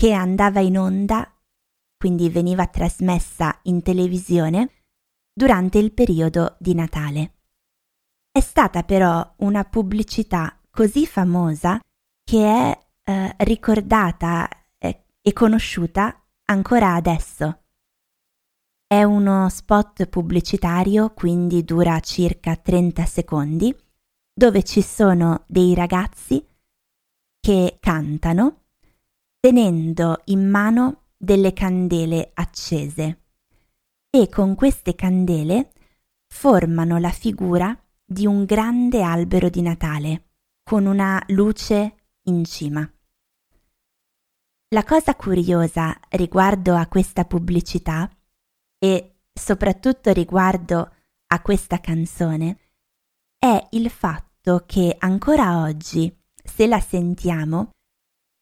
che 0.00 0.12
andava 0.12 0.60
in 0.60 0.78
onda, 0.78 1.30
quindi 1.98 2.30
veniva 2.30 2.66
trasmessa 2.66 3.58
in 3.64 3.82
televisione 3.82 4.70
durante 5.30 5.76
il 5.76 5.92
periodo 5.92 6.56
di 6.58 6.72
Natale. 6.72 7.34
È 8.32 8.40
stata 8.40 8.82
però 8.82 9.34
una 9.40 9.62
pubblicità 9.64 10.58
così 10.70 11.06
famosa 11.06 11.78
che 12.24 12.46
è 12.46 12.78
eh, 13.10 13.34
ricordata 13.40 14.48
eh, 14.78 15.04
e 15.20 15.32
conosciuta 15.34 16.18
ancora 16.46 16.94
adesso. 16.94 17.64
È 18.86 19.02
uno 19.02 19.50
spot 19.50 20.06
pubblicitario, 20.06 21.12
quindi 21.12 21.62
dura 21.62 22.00
circa 22.00 22.56
30 22.56 23.04
secondi, 23.04 23.76
dove 24.32 24.62
ci 24.62 24.80
sono 24.80 25.44
dei 25.46 25.74
ragazzi 25.74 26.42
che 27.38 27.76
cantano 27.78 28.59
tenendo 29.40 30.20
in 30.26 30.48
mano 30.48 31.04
delle 31.16 31.54
candele 31.54 32.30
accese 32.34 33.22
e 34.10 34.28
con 34.28 34.54
queste 34.54 34.94
candele 34.94 35.72
formano 36.26 36.98
la 36.98 37.10
figura 37.10 37.76
di 38.04 38.26
un 38.26 38.44
grande 38.44 39.02
albero 39.02 39.48
di 39.48 39.62
Natale 39.62 40.24
con 40.62 40.84
una 40.84 41.22
luce 41.28 41.94
in 42.24 42.44
cima. 42.44 42.88
La 44.72 44.84
cosa 44.84 45.14
curiosa 45.16 45.98
riguardo 46.10 46.74
a 46.74 46.86
questa 46.86 47.24
pubblicità 47.24 48.08
e 48.78 49.20
soprattutto 49.32 50.12
riguardo 50.12 50.94
a 51.28 51.40
questa 51.40 51.80
canzone 51.80 52.58
è 53.38 53.68
il 53.70 53.88
fatto 53.90 54.64
che 54.66 54.94
ancora 54.98 55.62
oggi, 55.62 56.14
se 56.44 56.66
la 56.66 56.78
sentiamo, 56.78 57.70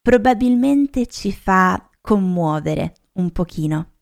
probabilmente 0.09 1.06
ci 1.06 1.30
fa 1.32 1.86
commuovere 2.00 2.94
un 3.16 3.30
pochino. 3.30 3.96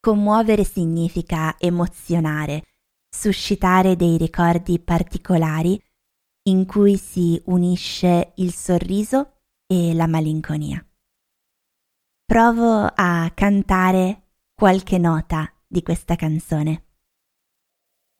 Commuovere 0.00 0.64
significa 0.64 1.54
emozionare, 1.56 2.64
suscitare 3.08 3.94
dei 3.94 4.16
ricordi 4.16 4.80
particolari 4.80 5.80
in 6.48 6.66
cui 6.66 6.96
si 6.96 7.40
unisce 7.44 8.32
il 8.38 8.52
sorriso 8.52 9.42
e 9.68 9.94
la 9.94 10.08
malinconia. 10.08 10.84
Provo 12.24 12.90
a 12.92 13.30
cantare 13.32 14.30
qualche 14.52 14.98
nota 14.98 15.48
di 15.64 15.84
questa 15.84 16.16
canzone. 16.16 16.86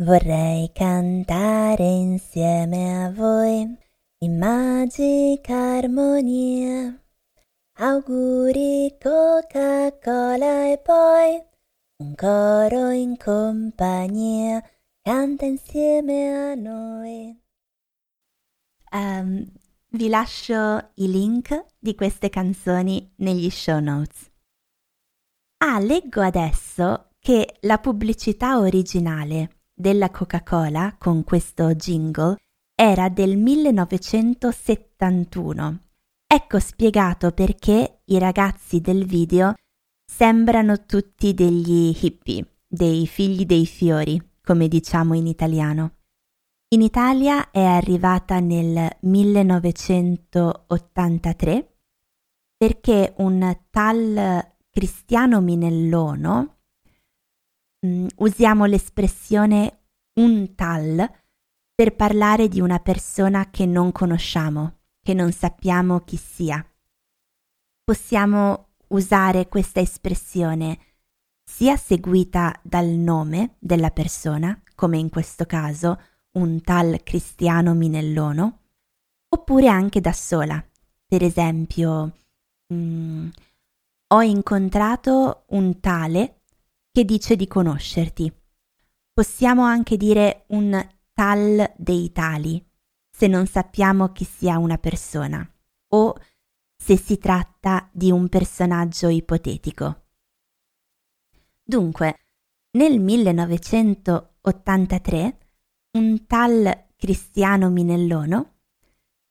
Vorrei 0.05 0.71
cantare 0.73 1.87
insieme 1.87 3.05
a 3.05 3.11
voi 3.11 3.89
in 4.23 4.37
magica 4.37 5.79
armonia. 5.79 6.95
Auguri 7.79 8.95
Coca-Cola 9.01 10.71
e 10.71 10.79
poi 10.79 11.43
un 12.03 12.15
coro 12.15 12.91
in 12.91 13.17
compagnia 13.17 14.63
canta 15.01 15.47
insieme 15.47 16.51
a 16.51 16.55
noi. 16.55 17.35
Um, 18.93 19.51
vi 19.89 20.09
lascio 20.11 20.91
i 20.97 21.11
link 21.11 21.65
di 21.79 21.95
queste 21.95 22.29
canzoni 22.29 23.15
negli 23.17 23.49
show 23.49 23.81
notes. 23.81 24.31
Ah, 25.63 25.79
leggo 25.79 26.21
adesso 26.21 27.13
che 27.19 27.57
la 27.61 27.79
pubblicità 27.79 28.59
originale 28.59 29.63
della 29.73 30.11
Coca-Cola 30.11 30.97
con 30.99 31.25
questo 31.25 31.75
jingle 31.75 32.37
era 32.83 33.11
del 33.11 33.37
1971. 33.37 35.81
Ecco 36.27 36.59
spiegato 36.59 37.33
perché 37.33 38.01
i 38.07 38.19
ragazzi 38.19 38.81
del 38.81 39.05
video 39.05 39.53
sembrano 40.11 40.87
tutti 40.87 41.35
degli 41.35 41.95
hippie, 42.01 42.61
dei 42.67 43.07
figli 43.07 43.45
dei 43.45 43.67
fiori, 43.67 44.19
come 44.43 44.67
diciamo 44.67 45.13
in 45.13 45.27
italiano. 45.27 45.97
In 46.69 46.81
Italia 46.81 47.51
è 47.51 47.63
arrivata 47.63 48.41
nel 48.41 48.97
1983 49.01 51.77
perché 52.57 53.13
un 53.19 53.59
tal 53.69 54.55
Cristiano 54.71 55.43
Minellono, 55.43 56.61
mm, 57.87 58.07
usiamo 58.17 58.65
l'espressione 58.65 59.81
un 60.15 60.55
tal 60.55 61.20
per 61.81 61.97
parlare 61.97 62.47
di 62.47 62.61
una 62.61 62.79
persona 62.79 63.49
che 63.49 63.65
non 63.65 63.91
conosciamo, 63.91 64.81
che 65.03 65.15
non 65.15 65.33
sappiamo 65.33 66.01
chi 66.01 66.19
sia. 66.19 66.63
Possiamo 67.83 68.73
usare 68.89 69.49
questa 69.49 69.81
espressione 69.81 70.79
sia 71.43 71.79
seguita 71.79 72.55
dal 72.63 72.85
nome 72.85 73.57
della 73.59 73.91
persona, 73.93 74.61
come 74.75 74.99
in 74.99 75.09
questo 75.09 75.47
caso 75.47 75.99
un 76.33 76.61
tal 76.61 77.01
Cristiano 77.03 77.73
Minellono, 77.73 78.59
oppure 79.31 79.69
anche 79.69 80.03
da 80.03 80.13
sola. 80.13 80.63
Per 81.07 81.23
esempio, 81.23 82.15
mm, 82.75 83.29
ho 84.09 84.21
incontrato 84.21 85.45
un 85.47 85.81
tale 85.81 86.43
che 86.93 87.07
dice 87.07 87.37
di 87.37 87.47
conoscerti. 87.49 88.31
Possiamo 89.15 89.63
anche 89.63 89.97
dire 89.97 90.45
un 90.49 90.99
tal 91.21 91.71
dei 91.77 92.13
tali, 92.13 92.67
se 93.11 93.27
non 93.27 93.47
sappiamo 93.47 94.11
chi 94.11 94.25
sia 94.25 94.57
una 94.57 94.79
persona, 94.79 95.47
o 95.89 96.15
se 96.75 96.97
si 96.97 97.19
tratta 97.19 97.91
di 97.93 98.11
un 98.11 98.31
personaggio 98.31 99.09
ipotetico. 99.09 100.05
Dunque, 101.63 102.21
nel 102.79 102.99
1983 103.01 105.39
un 105.99 106.27
tal 106.27 106.87
Cristiano 106.97 107.69
Minellono 107.69 108.55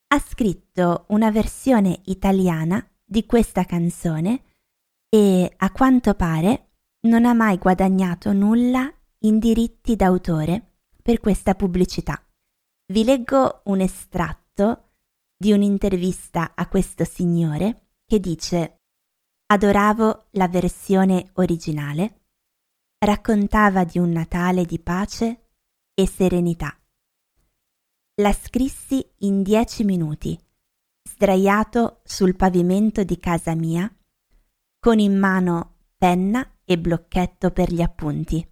ha 0.10 0.20
scritto 0.20 1.06
una 1.08 1.32
versione 1.32 2.02
italiana 2.06 2.88
di 3.04 3.26
questa 3.26 3.66
canzone 3.66 4.44
e 5.10 5.52
a 5.58 5.72
quanto 5.72 6.14
pare 6.14 6.68
non 7.08 7.26
ha 7.26 7.34
mai 7.34 7.58
guadagnato 7.58 8.32
nulla 8.32 8.94
in 9.22 9.40
diritti 9.40 9.96
d'autore 9.96 10.68
per 11.10 11.20
questa 11.20 11.55
pubblicità. 11.55 12.24
Vi 12.93 13.03
leggo 13.03 13.62
un 13.64 13.82
estratto 13.82 14.91
di 15.36 15.51
un'intervista 15.51 16.53
a 16.53 16.68
questo 16.68 17.03
signore 17.03 17.88
che 18.05 18.20
dice 18.20 18.82
Adoravo 19.47 20.28
la 20.34 20.47
versione 20.47 21.32
originale, 21.34 22.26
raccontava 22.99 23.86
di 23.86 23.97
un 23.97 24.12
Natale 24.12 24.66
di 24.66 24.78
pace 24.78 25.49
e 25.95 26.05
serenità. 26.07 26.80
La 28.22 28.32
scrissi 28.32 29.03
in 29.22 29.41
dieci 29.41 29.84
minuti, 29.84 30.39
sdraiato 31.10 32.01
sul 32.03 32.36
pavimento 32.36 33.03
di 33.03 33.18
casa 33.18 33.55
mia 33.55 33.91
con 34.80 34.99
in 34.99 35.18
mano 35.18 35.78
penna 35.97 36.60
e 36.64 36.78
blocchetto 36.78 37.49
per 37.49 37.74
gli 37.74 37.82
appunti. 37.82 38.47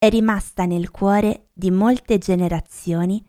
È 0.00 0.08
rimasta 0.08 0.64
nel 0.64 0.92
cuore 0.92 1.48
di 1.52 1.72
molte 1.72 2.18
generazioni 2.18 3.20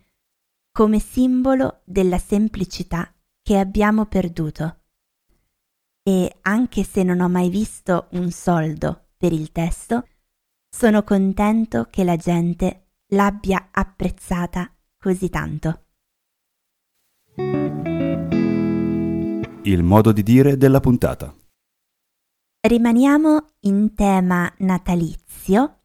come 0.72 1.00
simbolo 1.00 1.82
della 1.84 2.20
semplicità 2.20 3.12
che 3.42 3.58
abbiamo 3.58 4.06
perduto. 4.06 4.82
E 6.04 6.38
anche 6.42 6.84
se 6.84 7.02
non 7.02 7.22
ho 7.22 7.28
mai 7.28 7.50
visto 7.50 8.10
un 8.12 8.30
soldo 8.30 9.08
per 9.18 9.34
il 9.34 9.52
testo, 9.52 10.08
sono 10.70 11.04
contento 11.04 11.88
che 11.90 12.04
la 12.04 12.16
gente 12.18 12.92
l'abbia 13.14 13.70
apprezzata 13.72 14.72
così 14.96 15.28
tanto. 15.28 15.86
Il 19.64 19.82
modo 19.82 20.12
di 20.12 20.22
dire 20.22 20.56
della 20.56 20.80
puntata. 20.80 21.36
Rimaniamo 22.62 23.54
in 23.62 23.96
tema 23.96 24.54
natalizio 24.60 25.79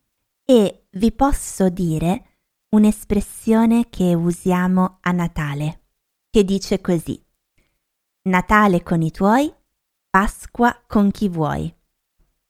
e 0.45 0.89
vi 0.91 1.13
posso 1.13 1.69
dire 1.69 2.39
un'espressione 2.71 3.89
che 3.89 4.15
usiamo 4.15 4.99
a 5.01 5.13
Natale, 5.13 5.87
che 6.29 6.45
dice 6.45 6.81
così. 6.81 7.23
Natale 8.23 8.83
con 8.83 9.03
i 9.03 9.11
tuoi, 9.11 9.53
Pasqua 10.11 10.85
con 10.87 11.11
chi 11.11 11.29
vuoi, 11.29 11.75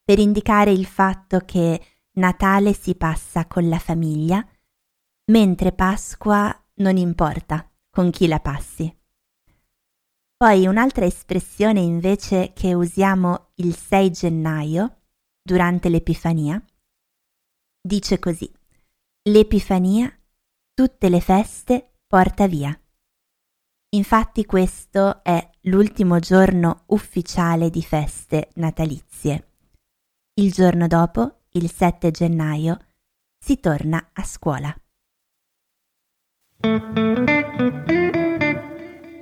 per 0.03 0.19
indicare 0.19 0.71
il 0.71 0.87
fatto 0.87 1.41
che 1.41 1.81
Natale 2.13 2.73
si 2.75 2.95
passa 2.95 3.47
con 3.47 3.69
la 3.69 3.79
famiglia, 3.79 4.47
mentre 5.27 5.73
Pasqua 5.73 6.55
non 6.75 6.97
importa 6.97 7.71
con 7.91 8.11
chi 8.11 8.27
la 8.27 8.41
passi. 8.41 8.95
Poi 10.37 10.67
un'altra 10.67 11.07
espressione 11.07 11.81
invece 11.81 12.53
che 12.53 12.75
usiamo 12.75 13.53
il 13.57 13.75
6 13.75 14.11
gennaio 14.11 15.03
durante 15.43 15.89
l'Epifania? 15.89 16.63
Dice 17.87 18.19
così, 18.19 18.51
l'Epifania 19.29 20.11
tutte 20.73 21.11
le 21.11 21.21
feste 21.21 21.99
porta 22.07 22.47
via. 22.47 22.75
Infatti 23.91 24.47
questo 24.47 25.23
è 25.23 25.51
l'ultimo 25.65 26.19
giorno 26.19 26.85
ufficiale 26.87 27.69
di 27.69 27.83
feste 27.83 28.49
natalizie. 28.55 29.51
Il 30.41 30.51
giorno 30.51 30.87
dopo, 30.87 31.43
il 31.51 31.71
7 31.71 32.11
gennaio, 32.11 32.79
si 33.39 33.61
torna 33.61 34.13
a 34.15 34.25
scuola. 34.25 34.75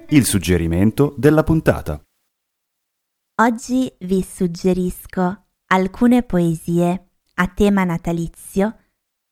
Il 0.09 0.25
suggerimento 0.25 1.17
della 1.19 1.43
puntata. 1.43 2.01
Oggi 3.41 3.93
vi 4.03 4.23
suggerisco 4.23 5.47
alcune 5.67 6.23
poesie 6.23 7.09
a 7.35 7.49
tema 7.49 7.85
natalizio 7.85 8.79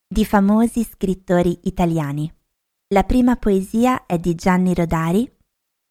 di 0.07 0.25
famosi 0.25 0.85
scrittori 0.85 1.61
italiani. 1.65 2.33
La 2.89 3.05
prima 3.05 3.37
poesia 3.37 4.07
è 4.07 4.19
di 4.19 4.35
Gianni 4.35 4.75
Rodari 4.75 5.31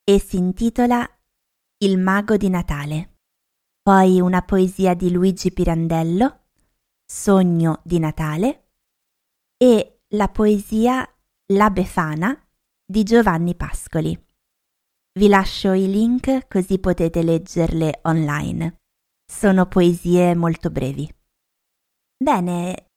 e 0.03 0.20
si 0.20 0.38
intitola 0.38 1.07
Il 1.78 1.97
mago 1.97 2.36
di 2.36 2.49
Natale. 2.49 3.20
Poi 3.82 4.20
una 4.20 4.41
poesia 4.41 4.93
di 4.93 5.12
Luigi 5.12 5.51
Pirandello, 5.51 6.47
Sogno 7.05 7.82
di 7.84 7.99
Natale, 7.99 8.72
e 9.57 10.01
la 10.10 10.28
poesia 10.28 11.07
La 11.53 11.70
Befana 11.70 12.38
di 12.86 13.03
Giovanni 13.03 13.55
Pascoli. 13.55 14.18
Vi 15.14 15.28
lascio 15.28 15.74
i 15.74 15.89
link 15.89 16.47
così 16.47 16.80
potete 16.80 17.24
leggerle 17.24 17.99
online. 18.03 18.82
Sono 19.26 19.68
poesie 19.68 20.36
molto 20.36 20.70
brevi. 20.70 21.10
Bene, 22.22 22.89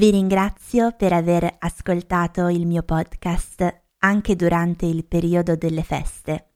vi 0.00 0.10
ringrazio 0.10 0.92
per 0.92 1.12
aver 1.12 1.56
ascoltato 1.58 2.48
il 2.48 2.66
mio 2.66 2.82
podcast 2.82 3.82
anche 3.98 4.34
durante 4.34 4.86
il 4.86 5.04
periodo 5.04 5.56
delle 5.56 5.82
feste. 5.82 6.54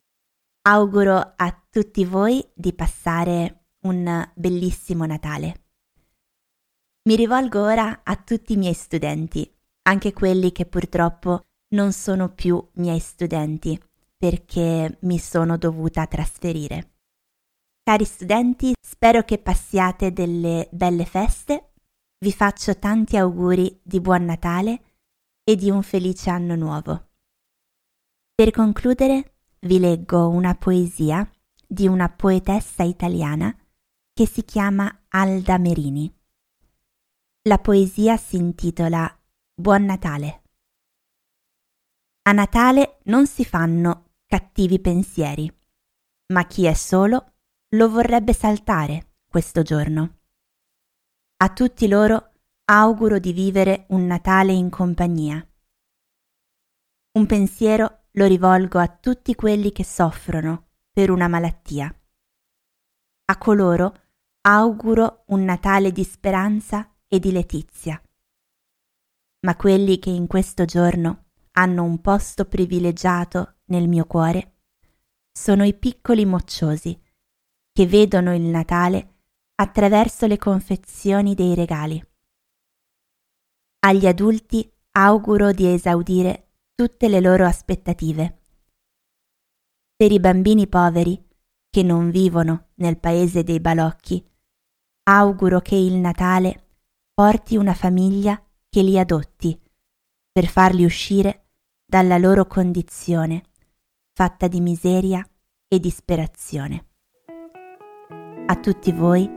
Auguro 0.63 1.35
a 1.37 1.67
tutti 1.69 2.07
voi 2.07 2.43
di 2.55 2.73
passare 2.73 3.67
un 3.81 4.31
bellissimo 4.35 5.05
Natale. 5.05 5.65
Mi 7.03 7.17
rivolgo 7.17 7.61
ora 7.61 8.01
a 8.03 8.17
tutti 8.17 8.55
i 8.55 8.57
miei 8.57 8.73
studenti, 8.73 9.55
anche 9.83 10.15
quelli 10.15 10.53
che 10.53 10.65
purtroppo 10.65 11.43
non 11.75 11.93
sono 11.93 12.31
più 12.33 12.67
miei 12.77 12.99
studenti 12.99 13.79
perché 14.17 14.97
mi 15.03 15.19
sono 15.19 15.59
dovuta 15.59 16.07
trasferire. 16.07 16.95
Cari 17.83 18.07
studenti, 18.07 18.73
spero 18.81 19.23
che 19.23 19.37
passiate 19.37 20.15
delle 20.15 20.67
belle 20.73 21.05
feste 21.05 21.73
vi 22.19 22.33
faccio 22.33 22.79
tanti 22.79 23.17
auguri 23.17 23.81
di 23.83 24.01
buon 24.01 24.25
Natale 24.25 24.83
e 25.45 25.55
di 25.55 25.71
un 25.71 25.83
felice 25.83 26.31
anno 26.31 26.57
nuovo. 26.57 27.11
Per 28.35 28.51
concludere 28.51 29.37
vi 29.61 29.79
leggo 29.79 30.29
una 30.29 30.55
poesia 30.55 31.29
di 31.67 31.87
una 31.87 32.09
poetessa 32.09 32.83
italiana 32.83 33.55
che 34.13 34.27
si 34.27 34.45
chiama 34.45 35.05
Alda 35.09 35.59
Merini. 35.59 36.13
La 37.43 37.59
poesia 37.59 38.17
si 38.17 38.37
intitola 38.37 39.09
Buon 39.55 39.85
Natale. 39.85 40.43
A 42.23 42.33
Natale 42.33 42.99
non 43.05 43.27
si 43.27 43.45
fanno 43.45 44.15
cattivi 44.27 44.81
pensieri, 44.81 45.51
ma 46.33 46.47
chi 46.47 46.65
è 46.65 46.75
solo 46.75 47.35
lo 47.71 47.89
vorrebbe 47.89 48.33
saltare 48.33 49.17
questo 49.29 49.63
giorno. 49.63 50.16
A 51.39 51.51
tutti 51.51 51.87
loro 51.87 52.33
auguro 52.65 53.19
di 53.19 53.35
vivere 53.35 53.85
un 53.91 54.07
Natale 54.07 54.53
in 54.55 54.71
compagnia. 54.71 55.47
Un 57.13 57.27
pensiero 57.27 58.05
lo 58.13 58.25
rivolgo 58.25 58.79
a 58.79 58.89
tutti 58.89 59.35
quelli 59.35 59.71
che 59.71 59.85
soffrono 59.85 60.69
per 60.91 61.11
una 61.11 61.29
malattia. 61.29 61.95
A 63.27 63.37
coloro 63.37 63.95
auguro 64.41 65.25
un 65.27 65.45
Natale 65.45 65.93
di 65.93 66.05
speranza 66.05 66.91
e 67.07 67.19
di 67.19 67.31
letizia. 67.33 68.01
Ma 69.41 69.57
quelli 69.57 69.99
che 69.99 70.09
in 70.09 70.27
questo 70.27 70.65
giorno 70.65 71.33
hanno 71.53 71.85
un 71.85 72.01
posto 72.01 72.47
privilegiato 72.47 73.59
nel 73.67 73.89
mio 73.89 74.07
cuore 74.07 74.61
sono 75.31 75.65
i 75.65 75.75
piccoli 75.75 76.25
mocciosi 76.25 76.99
che 77.73 77.87
vedono 77.87 78.35
il 78.35 78.41
Natale 78.41 79.16
attraverso 79.57 80.27
le 80.27 80.39
confezioni 80.39 81.35
dei 81.35 81.55
regali. 81.55 82.03
Agli 83.81 84.07
adulti 84.07 84.71
auguro 84.93 85.53
di 85.53 85.73
esaudire 85.73 86.49
tutte 86.75 87.09
le 87.09 87.21
loro 87.21 87.47
aspettative. 87.47 88.43
Per 89.97 90.13
i 90.13 90.21
bambini 90.21 90.67
poveri, 90.67 91.23
che 91.71 91.83
non 91.83 92.11
vivono 92.11 92.69
nel 92.77 92.99
paese 92.99 93.43
dei 93.43 93.61
balocchi, 93.61 94.25
auguro 95.05 95.61
che 95.61 95.77
il 95.77 95.95
Natale 95.95 96.69
porti 97.15 97.57
una 97.57 97.75
famiglia 97.75 98.43
che 98.69 98.83
li 98.83 98.99
adotti 98.99 99.59
per 100.33 100.47
farli 100.47 100.85
uscire 100.85 101.49
dalla 101.85 102.19
loro 102.19 102.47
condizione 102.47 103.43
fatta 104.13 104.49
di 104.49 104.61
miseria 104.61 105.27
e 105.69 105.79
disperazione. 105.79 106.87
A 108.47 108.57
tutti 108.61 108.93
voi 108.93 109.36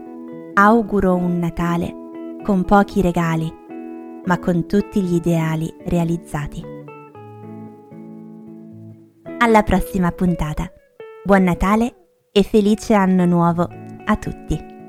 auguro 0.62 1.14
un 1.14 1.38
Natale 1.38 2.38
con 2.42 2.64
pochi 2.64 3.00
regali, 3.00 3.50
ma 4.26 4.38
con 4.38 4.66
tutti 4.66 5.00
gli 5.00 5.14
ideali 5.14 5.74
realizzati. 5.86 6.62
Alla 9.38 9.62
prossima 9.62 10.12
puntata. 10.12 10.70
Buon 11.24 11.44
Natale 11.44 11.94
e 12.30 12.42
felice 12.42 12.92
anno 12.92 13.24
nuovo 13.24 13.66
a 14.04 14.16
tutti. 14.16 14.79